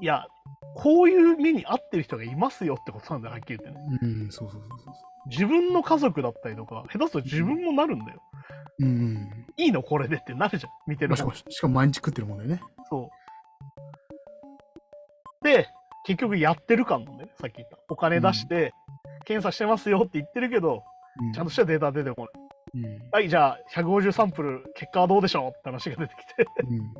[0.00, 0.26] いや、
[0.76, 3.98] こういう目に遭ってる人がいますよってことなんだよ、はっきり言ってね。
[4.02, 4.94] うん、そうそうそうそう。
[5.28, 8.22] 自分の家族だったりとか、下手すると自分もなるんだよ。
[8.80, 9.46] うん。
[9.56, 12.62] いいのこれでってなるじゃん、見てまあ、る方しかも、しかも毎日食ってるもんだよね。
[12.88, 13.10] そ
[15.42, 15.44] う。
[15.44, 15.68] で、
[16.04, 17.78] 結局やってる感なんだよね、さっき言った。
[17.88, 18.72] お金出して、
[19.24, 20.82] 検査してますよって言ってるけど、
[21.20, 21.32] うん。
[21.32, 22.26] ちゃんとしたデータ出てこ
[22.74, 22.84] ない。
[22.84, 23.10] うん。
[23.10, 26.46] はい、じゃあ、150サンプル、結果はどうでしょうって話が出てきて。
[26.68, 26.94] うん。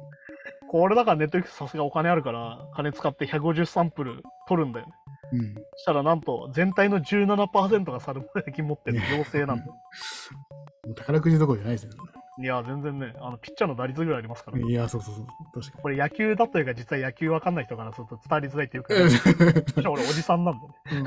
[0.68, 4.92] これだからネットフリックスさすがお金あるから、金使って150サンプル取るんだよね。
[5.32, 5.54] うん。
[5.54, 9.72] そしたらなんと、全体の17%がサルモネラ菌持ってる陽性なんだよ。
[10.86, 11.92] もう宝くじどころじゃないですよ。
[12.40, 15.26] いや、全然ね、あの、ピッチャーの打率ぐらいありますから、いや、そうそうそう。
[15.60, 19.00] 確かこれ野球だというか、実は野球わかんない人からすると伝わりづらいっていうか、に。
[19.00, 20.74] 私は俺おじさんなんでね。
[20.92, 21.06] うん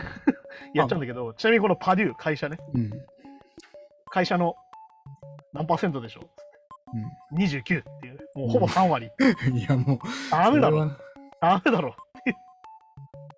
[0.73, 2.57] やっちゃうんだけど、ちなみにこのパデュー、会社ね。
[2.75, 2.91] うん。
[4.11, 4.55] 会社の
[5.51, 6.21] 何パーセントでしょ
[7.33, 7.71] う ?29 って
[8.07, 9.09] いう、もうほぼ3割。
[9.17, 9.57] うん。
[9.57, 9.99] いや、もう。
[10.29, 10.91] ダメだろ。
[11.41, 11.95] ダメだろ。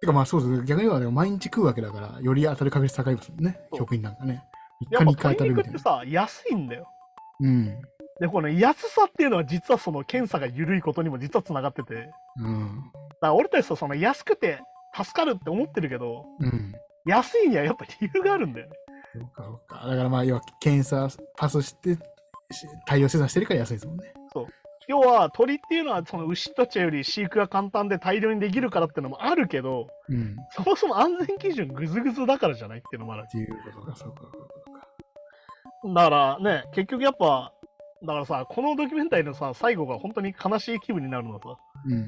[0.02, 0.64] てかまあそうです。
[0.66, 3.60] 逆に言えば毎日食うわけだから、より当たる確率高いですもんね。
[3.74, 4.44] 食品なんかね。
[4.90, 5.70] や3日に1っぱ鶏回当たるみたいな。
[5.70, 6.88] 肉ってさ、安いんだよ。
[7.40, 7.82] うん。
[8.20, 12.84] で、この安さっていうのは実はその検査が緩いことにも実はつながってて、だかうん。
[13.22, 14.62] ら俺たちとその安くて
[14.96, 16.74] 助かるって思ってるけど、うん。
[17.06, 18.74] 安いにはやっぱ理由があるんだよね。
[19.14, 19.88] そうか、そうか。
[19.88, 22.00] だからまあ、要は検査パスして、し
[22.86, 24.14] 対応生産してるから安いですもんね。
[24.88, 30.36] 要は鳥っていうのはその牛たちより飼育が簡単で大量にできるからっていうのもあるけど、うん。
[30.52, 33.32] そもそも安全基準ぐずぐずだからじゃないっていうのもあるっ。
[33.32, 34.75] ていうことか、そうか、そうか。
[35.94, 37.52] だからね、結局やっぱ、
[38.02, 41.58] だからさ、このドキュメンタリーのさ、最後が本当に悲しい気分になるのはさ、
[41.88, 42.08] うん。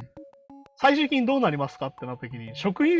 [0.75, 2.99] 最終的にどうなりますかってなった時に、食品、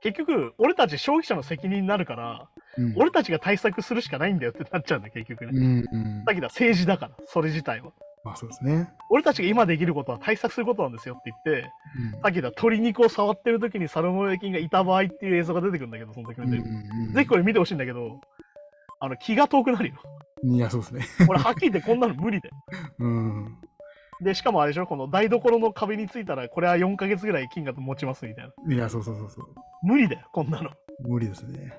[0.00, 2.94] 結局、俺たち消費者の責任になるから、うん。
[2.96, 5.52] 俺たちが対策するしかないんだよってなっちゃうんだよ、結局ね。
[5.52, 6.32] うん、うんさ。
[6.32, 7.92] っきだ、政治だから、それ自体は。
[8.24, 8.88] まあそうですね。
[9.10, 16.74] 俺たちが今できることは対策することなんですよって言って、うんさっきだ、鶏肉を触ってる時にサルモネラ菌がいた場合っていう映像が出てくるんだけど、そのドキュメンタリー。
[16.74, 18.20] うんうんぜひこれ見てほしいんだけど、
[19.04, 19.94] あの、気が遠くなるよ。
[20.44, 21.06] いや、そうですね。
[21.28, 22.54] 俺、はっきり言ってこんなの無理だよ。
[22.98, 23.58] うん。
[24.20, 28.74] で、しかもあれでしょ、この台所の壁についたら、これは4ヶ月ぐらい菌が持ちますみたいな。
[28.74, 29.46] いや、そうそうそうそう。
[29.82, 30.70] 無理だよ、こんなの。
[31.00, 31.72] 無理ですね。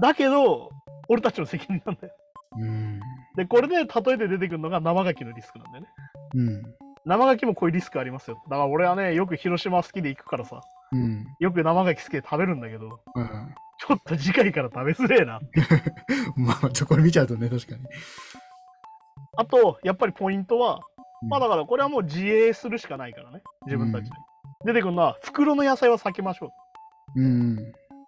[0.00, 0.70] だけど、
[1.08, 2.14] 俺たちの責任なんだよ。
[2.58, 3.00] うん。
[3.36, 3.84] で、これで例え
[4.18, 5.88] て出てくるのが生牡蠣のリスクなんだよね。
[6.34, 6.62] うん。
[7.04, 8.42] 生牡蠣もこういうリスクありますよ。
[8.48, 10.60] だから俺はね、よく広島好きで行くからさ、
[10.92, 11.26] うん。
[11.40, 13.54] よく生牡蠣好きで食べるんだけど、うん。
[13.86, 15.40] ちょっと次回から食べづれえな。
[16.36, 17.80] まあ、ちょ、これ見ちゃうとね、確かに。
[19.36, 20.76] あと、やっぱりポイントは、
[21.22, 24.10] うんまあだからこれはもう自衛するしかないからね、自分たちで。
[24.64, 26.52] 出てくるのは、袋の野菜は避けましょ
[27.14, 27.22] う。
[27.22, 27.56] うん。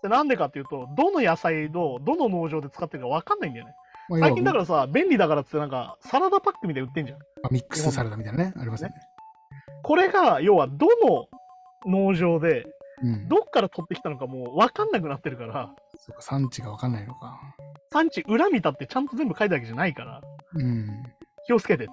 [0.02, 3.74] でなんでかっていうと、どの野菜をどの農場で使ってるか分かんないんだよね。
[4.08, 7.18] まあ、最近だかからさ、便利だからっつってなんか、サラダパックみたいに売ってんじゃん。
[7.52, 8.96] ミックスサラダみたいなね、ありますよね。
[9.84, 11.28] これが、要はどの
[11.86, 12.66] 農場で、
[13.04, 13.28] うん。
[13.28, 17.38] どっから取ってきたのかもう分かんなくなってるから、そうか、産地がわかんないのか。
[17.92, 20.22] 産地裏見たってちゃんと全部書いたわけじゃないから、
[20.54, 21.02] うん。
[21.46, 21.86] 気をつけて。
[21.86, 21.92] ね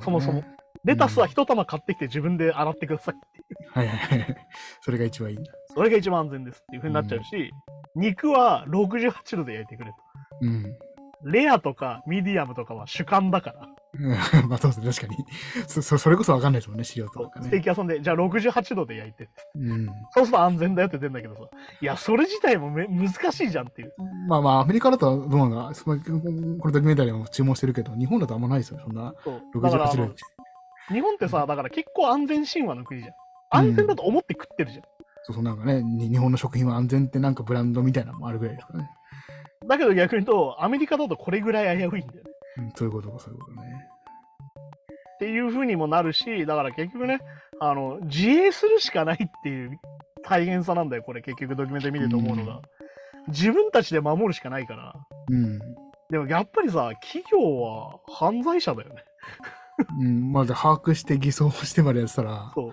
[0.00, 0.42] そもそも。
[0.84, 3.70] レタスは一玉買ってきて自分で洗ってくださいっていう。
[3.70, 4.36] はいはいはい。
[4.82, 5.52] それが一番いいんだ。
[5.72, 7.52] それが一番安全ですっていう風になっちゃうし、
[7.94, 9.96] 肉は68度で焼いてくれと。
[10.42, 10.76] うん。
[11.24, 13.68] レアとかミディアムとかは主観だから。
[13.98, 14.10] うん
[14.48, 15.26] まあそうですね、確かに。
[15.68, 17.60] そそそれこそわかんないですもんね、資料とかステーね。
[17.62, 19.28] キ屋さんで、じゃあ68度で焼いて。
[19.54, 19.86] うん。
[20.10, 21.40] そうすると安全だよって出るんだけどさ。
[21.80, 23.92] いや、それ自体もめ難しいじゃんっていう。
[24.28, 30.14] まあまあ、アメリカだとどうなのか、そのこれドキュメンタリーも注文してるけど、日本だとあんまないですよ、そんなそうだからあ68の度。
[30.92, 33.14] 日本ってさ、だから結構安全神話の国じゃん。
[33.50, 34.84] 安全だと思って食ってるじゃん。
[35.22, 38.90] そうそう、なんかね、に日本の食品は安全ってなんかブランドみたいなのもあるぐらいですからね。
[39.66, 42.30] だけど逆に言うと、アメリカだとこれぐらい危ういんだよね。
[42.58, 43.62] うん、そういうことか、そういうことね。
[45.16, 47.20] っていう風にもなるし、だから結局ね、
[47.60, 49.78] あの、自衛するしかないっていう
[50.24, 52.56] 大変さなんだよ、これ結局ドキュメンタリー見てて思うのが。
[52.56, 52.62] うん
[53.28, 54.94] 自分たちで守るしかないから。
[55.30, 55.58] うん。
[56.10, 59.04] でもやっぱりさ、企業は犯罪者だよね。
[60.00, 62.70] うん、まだ把握して偽装してまでやってたら、そ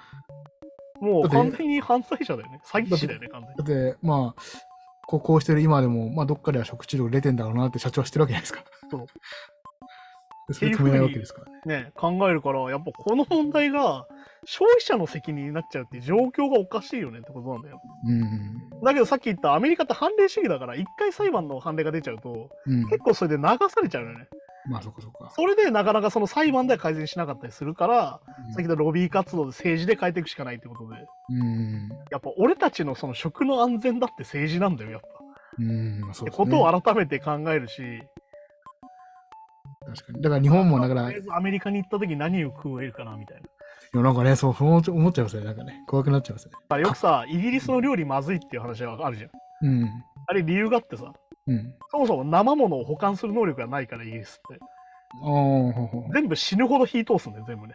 [1.02, 1.06] う。
[1.06, 2.62] もう完全に犯罪者だよね。
[2.66, 3.58] 詐欺師だよね、完全に。
[3.58, 4.42] だって、まあ、
[5.08, 8.64] こうこうしてる今でも、まあ、どっかでは食中毒出てんだろうなって社長は知ってるわけじゃないですか。
[8.92, 9.08] そうで
[10.54, 11.84] それ止めないわけですからね。
[11.84, 14.08] ね、考えるから、やっぱこの問題が
[14.46, 17.82] 消費者の責任になっちゃうっていう状況がおかしいよねってことなんだよ。
[18.06, 18.84] うん。
[18.84, 22.86] だけどさっき言ったアメリカって判例主義だから、一回裁判の判例が出ちゃうと、うん。
[22.86, 24.28] 結構それで流されちゃうよね。
[24.68, 25.32] まあ、そこそこか。
[25.36, 30.96] それでなかなかその裁判では改善しなかったりするから、うんさっき言ったロビー活動で政治で変えていくしかないってことで、
[31.30, 31.90] うん。
[32.10, 35.08] やっぱ俺たちのその食の安全だって政治なんだよ、やっぱ。
[35.60, 36.02] うん。
[36.02, 36.38] まあ、そうって。
[36.38, 37.82] ことを改めて考えるし、
[39.96, 40.22] 確かに。
[40.22, 43.44] だから日本も、だから、いとりあえずアメリカに行った時何を食えるかなみたいな。
[43.94, 45.44] やなんかね、そう、思っちゃいますね。
[45.44, 46.54] なんかね、怖くなっちゃいますね。
[46.70, 49.32] あよくさ、イギリスの料理まずいっていう話があるじゃん。
[49.64, 49.90] うん。
[50.28, 51.12] あれ理由があってさ、
[51.48, 51.74] うん。
[51.92, 54.60] そもそも生ものを保管する能力がないからイギリスって。
[56.14, 57.74] 全部死ぬほど火通すんだよ、全部ね。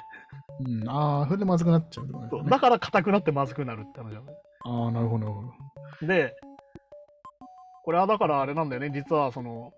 [0.67, 0.89] うん。
[0.89, 4.39] ああ、それでまずくなっちゃうねそうだから硬くなってまずくなるって話なんだよ。
[4.65, 6.07] ああ、なるほど、なるほど。
[6.07, 6.35] で、
[7.85, 9.71] これはだからあれなんだよね、実はその、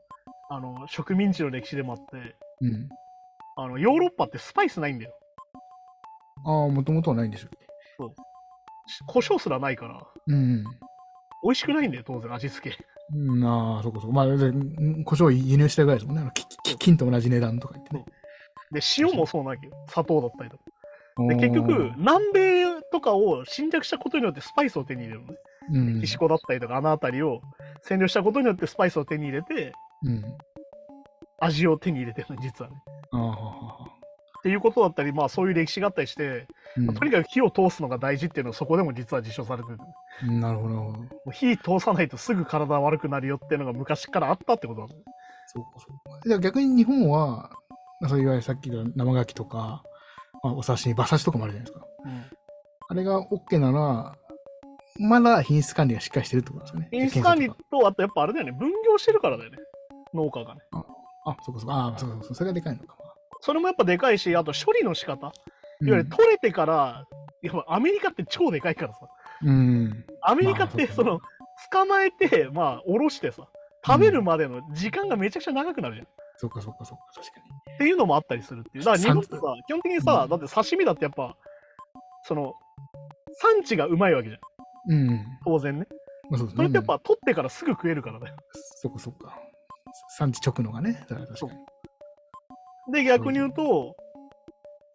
[0.50, 2.88] あの、植民地の歴史でもあって、うん。
[3.56, 5.12] あの、ヨーロッパってスパイスないんだよ。
[6.44, 7.48] ああ、もともとはないんでしょ
[8.06, 8.10] う
[9.06, 10.64] 胡椒すらないから、うん。
[11.42, 12.76] 美味しくないんだよ、当然、味付け。
[13.14, 14.12] うん、ああ、そこそこ。
[14.12, 14.32] まあ、胡
[15.16, 16.22] 椒を輸入したぐらいですもんね。
[16.22, 18.04] あのきき金と同じ値段とか言ってね。
[18.72, 19.72] で、塩もそうなわけよ。
[19.88, 20.64] 砂糖だったりとか。
[21.28, 25.34] で、結局、、南米とかを侵略したことによってスパイスを手に入れるのね。
[25.72, 25.94] うん。
[25.94, 27.40] メキシコだったりとか、あの辺りを
[27.88, 29.72] 占領したことによってスパイスを手に入れて、
[30.04, 30.24] うん。
[31.40, 32.76] 味を手に入れてるの、実はね。
[34.38, 36.46] っていうことだったり、まあそういう歴史があったりして、
[36.76, 39.78] うんまあとにかく火を通すのが大事っていうのをそこでも実は実証されてる。
[40.40, 44.92] なるほど、火通さないとすぐ体悪くなるよっていうのが昔からあったってことなの。
[45.46, 46.20] そうか、そうか。
[46.26, 47.50] じゃあ逆に日本は、
[48.08, 49.82] そういわゆるさっきの生牡蠣とか、
[50.42, 51.86] まあ、お刺身、馬刺しとかもあるじゃないですか。
[52.04, 52.38] うん
[52.90, 54.16] あれが OK なのは、
[54.98, 56.88] まだ品質管理がしっかりしてるってことですよね。
[56.90, 59.58] 品質管理と、あとやっぱあれだよね、分業してるからだよね、
[60.14, 60.60] 農家がね。
[61.24, 61.72] あ、そこそこ。
[61.72, 62.34] あ、そうそうそう。
[62.34, 62.96] それがでかいのか。
[63.40, 65.32] それもやっぱでかいし、あと処理の仕方。
[65.80, 67.06] いわゆる取れてから、
[67.42, 69.00] やっぱアメリカって超でかいからさ。
[69.44, 70.04] うん。
[70.22, 71.20] アメリカってまあその、
[71.70, 73.48] 捕まえて、まあ、おろしてさ、
[73.86, 76.06] 食べるまでの時間がめちゃくちゃ長くなるじゃん。
[76.36, 77.04] そうかそうかそうか。
[77.14, 77.74] 確かに。
[77.74, 78.84] っていうのもあったりするっていう。
[78.84, 81.36] だから日本ってささ、基本的にさ、うんだって刺身だってやっぱ、
[82.24, 82.54] その、
[83.40, 84.92] 産地がうまいわけじゃん。
[84.92, 85.26] うん。
[85.44, 85.86] 当然ね。
[86.30, 86.50] まあそう。
[86.50, 88.36] それってやっぱ取ってからすぐ食えるからだよ。
[88.52, 89.38] そこそこか。
[90.08, 91.04] 産地直のがね。
[92.92, 93.96] で、逆に言うと、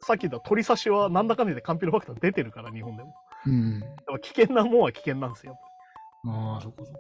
[0.01, 3.14] さっき言った鳥刺しはなんだかんだでカンピロバクター出てるから、日本でも。
[3.45, 3.80] うん。
[3.80, 5.58] やっぱ危険なもんは危険なんですよ。
[6.28, 6.99] ああ、そこそこ。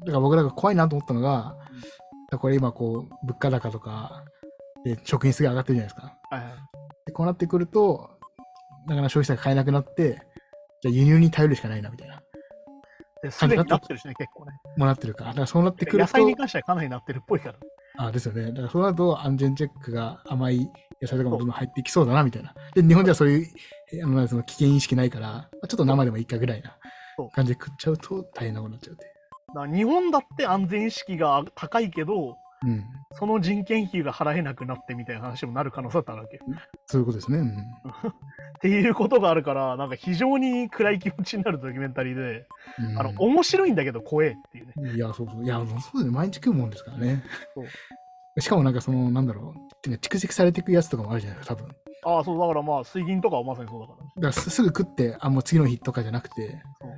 [0.00, 1.56] だから僕らが怖いなと思ったのが、
[2.38, 4.24] これ今こう、物価高とか、
[4.84, 6.18] で、食品質が上がってるじゃないですか。
[6.30, 6.52] はいはい。
[7.06, 8.10] でこうなってくると、
[8.88, 10.20] だから消費者が買えなくなって、
[10.82, 12.20] じゃあ輸入に頼るしかないなみたいな。
[13.24, 14.52] ですでになってるしね、結構ね。
[14.76, 15.30] もうなってるから。
[15.30, 17.54] だからそうなってくると、野菜に関してはかなりなってるっぽいから。
[17.96, 18.46] あですよね。
[18.48, 20.70] だからそうなると安全チェックが甘い
[21.00, 22.54] 野菜とかもどんどん入っていきそうだなみたいな。
[22.74, 23.46] で、日本ではそういう
[23.92, 26.76] えあのその危険意識ないから、まあちょっと生でもいいかぐらいな
[27.32, 29.06] 感じで食っちゃうと大変なことになっちゃうって。
[29.54, 32.84] だ日本だって安全意識が高いけど、うん。
[33.12, 36.36] その人件費が払えなくなってみたいな話もなる可能性だってあるわけ。
[36.36, 36.40] っ
[36.86, 37.38] そういうことですね。
[37.38, 37.54] うん。
[38.64, 42.46] ていうことがあるから、なんか非常に暗い気持ちになるドキュメンタリーで、
[42.78, 44.94] うんあの、面白いんだけど怖えっていうね。
[44.94, 45.44] いや、そうそう。
[45.44, 46.16] いや、もうそうだよね。
[46.16, 47.22] 毎日食うもんですからね
[47.54, 48.40] そう。
[48.40, 49.52] しかもなんかその、なんだろ
[49.86, 49.88] う。
[49.90, 51.68] 蓄積されていくやつとかもあるじゃないですか、多分。
[51.68, 54.10] だかああ、そう、だからまあ、水銀とかはまさにそうだからね。
[54.16, 56.94] らすすぐ食って、あ、もう次の日とかじゃなくて、そう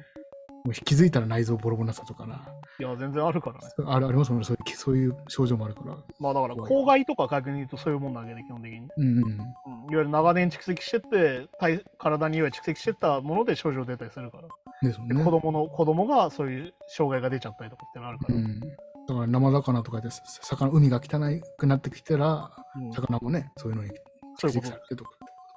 [0.67, 2.45] もう気づいたら内臓ボロボロになったとかな。
[2.81, 3.73] いや、全然あるからね。
[3.87, 4.45] あるありますもんね。
[4.45, 5.97] そういうそういう症状もあるから。
[6.19, 8.89] まあだから、公害とか逆に言うとそういうもんなわけで、基本的に。
[8.97, 9.39] うんうん。
[9.87, 14.49] うん、いわゆる長年蓄積してって、体体にいわゆる蓄積してったもので症状出たりするから。
[14.82, 15.24] でですね。
[15.24, 18.34] 子供の子供がそういう障害が出ちゃったりとかってのあるから。
[18.34, 18.61] うん。
[18.61, 21.20] だから生魚とかで、さ魚、海が汚
[21.57, 23.91] くなってきたら、うん魚もね、そういうのに
[24.41, 25.11] 蓄積されてとか。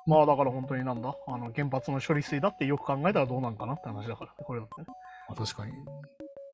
[0.05, 4.88] まあだから本当になんだ、あの原発の処理水だってよく考えたらどうなんかなって話だから、これだってね。
[5.27, 5.73] まあ、確かに。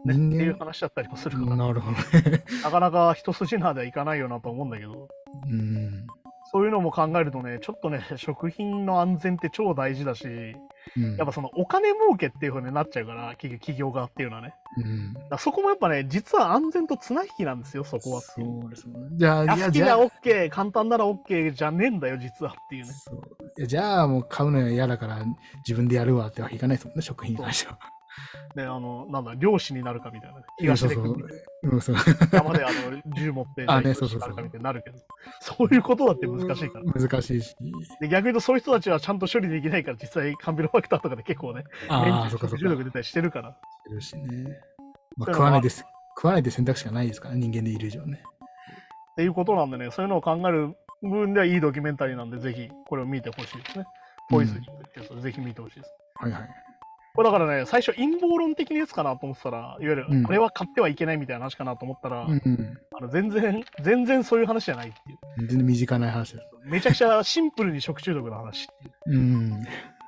[0.05, 2.43] ね人っていう間、話だったりもするから、なるほどね。
[2.63, 5.07] なかなか一筋縄ではいかないよなと思うんだけど、
[5.47, 6.07] うん。
[6.51, 14.53] そういうのも考えるとね、ちょっとね、 食品の安全って超大事だし、うんやっぱそのお金儲けっていうふうになっちゃうから、企業側っていうのはね。
[14.77, 15.37] うん。
[15.39, 18.21] そこもやっぱね、実は安全と綱引きなんですよ、そこは。
[18.21, 18.95] そうですね。
[19.13, 22.91] じゃあ、安きな OK、簡単なら OK じゃねえんだよ、実はっていうね。
[22.93, 25.25] そうじゃあもう買うのは嫌だから
[25.67, 27.79] 自分でやるわってわけいかないですもんね、食品に関しては。
[28.55, 30.45] で、あの、なんだ、漁師になるかみたいなね。
[30.59, 31.16] 東でそう。
[32.32, 34.97] 山であの銃持って、あねじゃ漁師になるそうそうそうかみたいになるけど、
[35.41, 36.86] そういうことだって難しいから。
[36.86, 37.55] 難しいし。
[37.99, 42.63] で逆に言うと、そういう人たちはちゃんと処理できないから、実際、カンピロバクターとかで結構ね、ああ、そっかそっか。
[42.63, 43.55] 中毒出たりしてるから。
[43.89, 44.59] いるしね。
[45.18, 45.86] まあ、食わないです。
[46.16, 48.24] 食わないで選択肢がないですから、人間でいる以上ね。
[49.11, 53.86] っていうことなんでね、そういうのを考える部分ではいいドキュメンタリーなんで、ぜひこれを見てほしいですね。
[54.30, 54.59] ポイズンっ
[54.91, 55.93] てやつをぜひ見てほしいです。
[56.16, 56.64] はいはい。
[57.16, 62.78] これだからね、最初陰謀論的なやつかなと思ってたら、いわゆる、うんこれは買ってはいけないみたいな話かなと思ったら、うんうん。
[62.97, 65.47] あの全然、全然そういう話じゃないっていう。
[65.47, 66.45] 全然身近な話です。
[66.66, 69.18] めちゃくちゃシンプルに食中毒の話っていう。
[69.18, 69.63] うん。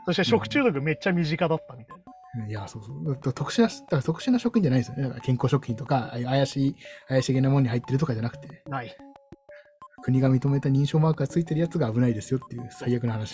[0.05, 2.47] そして食中毒めっちゃ身近だったみたいな。
[2.47, 3.05] いや、そうそう。
[3.05, 5.03] だから特殊な、だから特殊な食品じゃないですよね。
[5.03, 6.75] だから健康食品とか、ああいう怪しい、
[7.07, 8.95] 怪しげなものに入ってるとかじゃなくて、ない。
[10.03, 13.31] 国が認めた認証マークがついてるやつが危ないですよっていう最悪な話。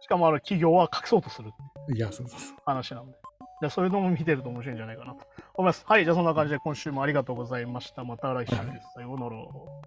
[0.00, 2.56] しかもあの企業は隠そうとするっていういや、そうそうそう。
[2.64, 3.16] 話なんで。
[3.60, 5.24] じゃそれいうのも見てると面白いんじゃないかなと
[5.54, 5.84] 思います。
[5.86, 8.02] はい、じゃあそんな感じで今週もありがとうございました。
[8.02, 8.92] また来週です。
[8.94, 9.30] さようなら。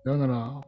[0.03, 0.61] さようなら。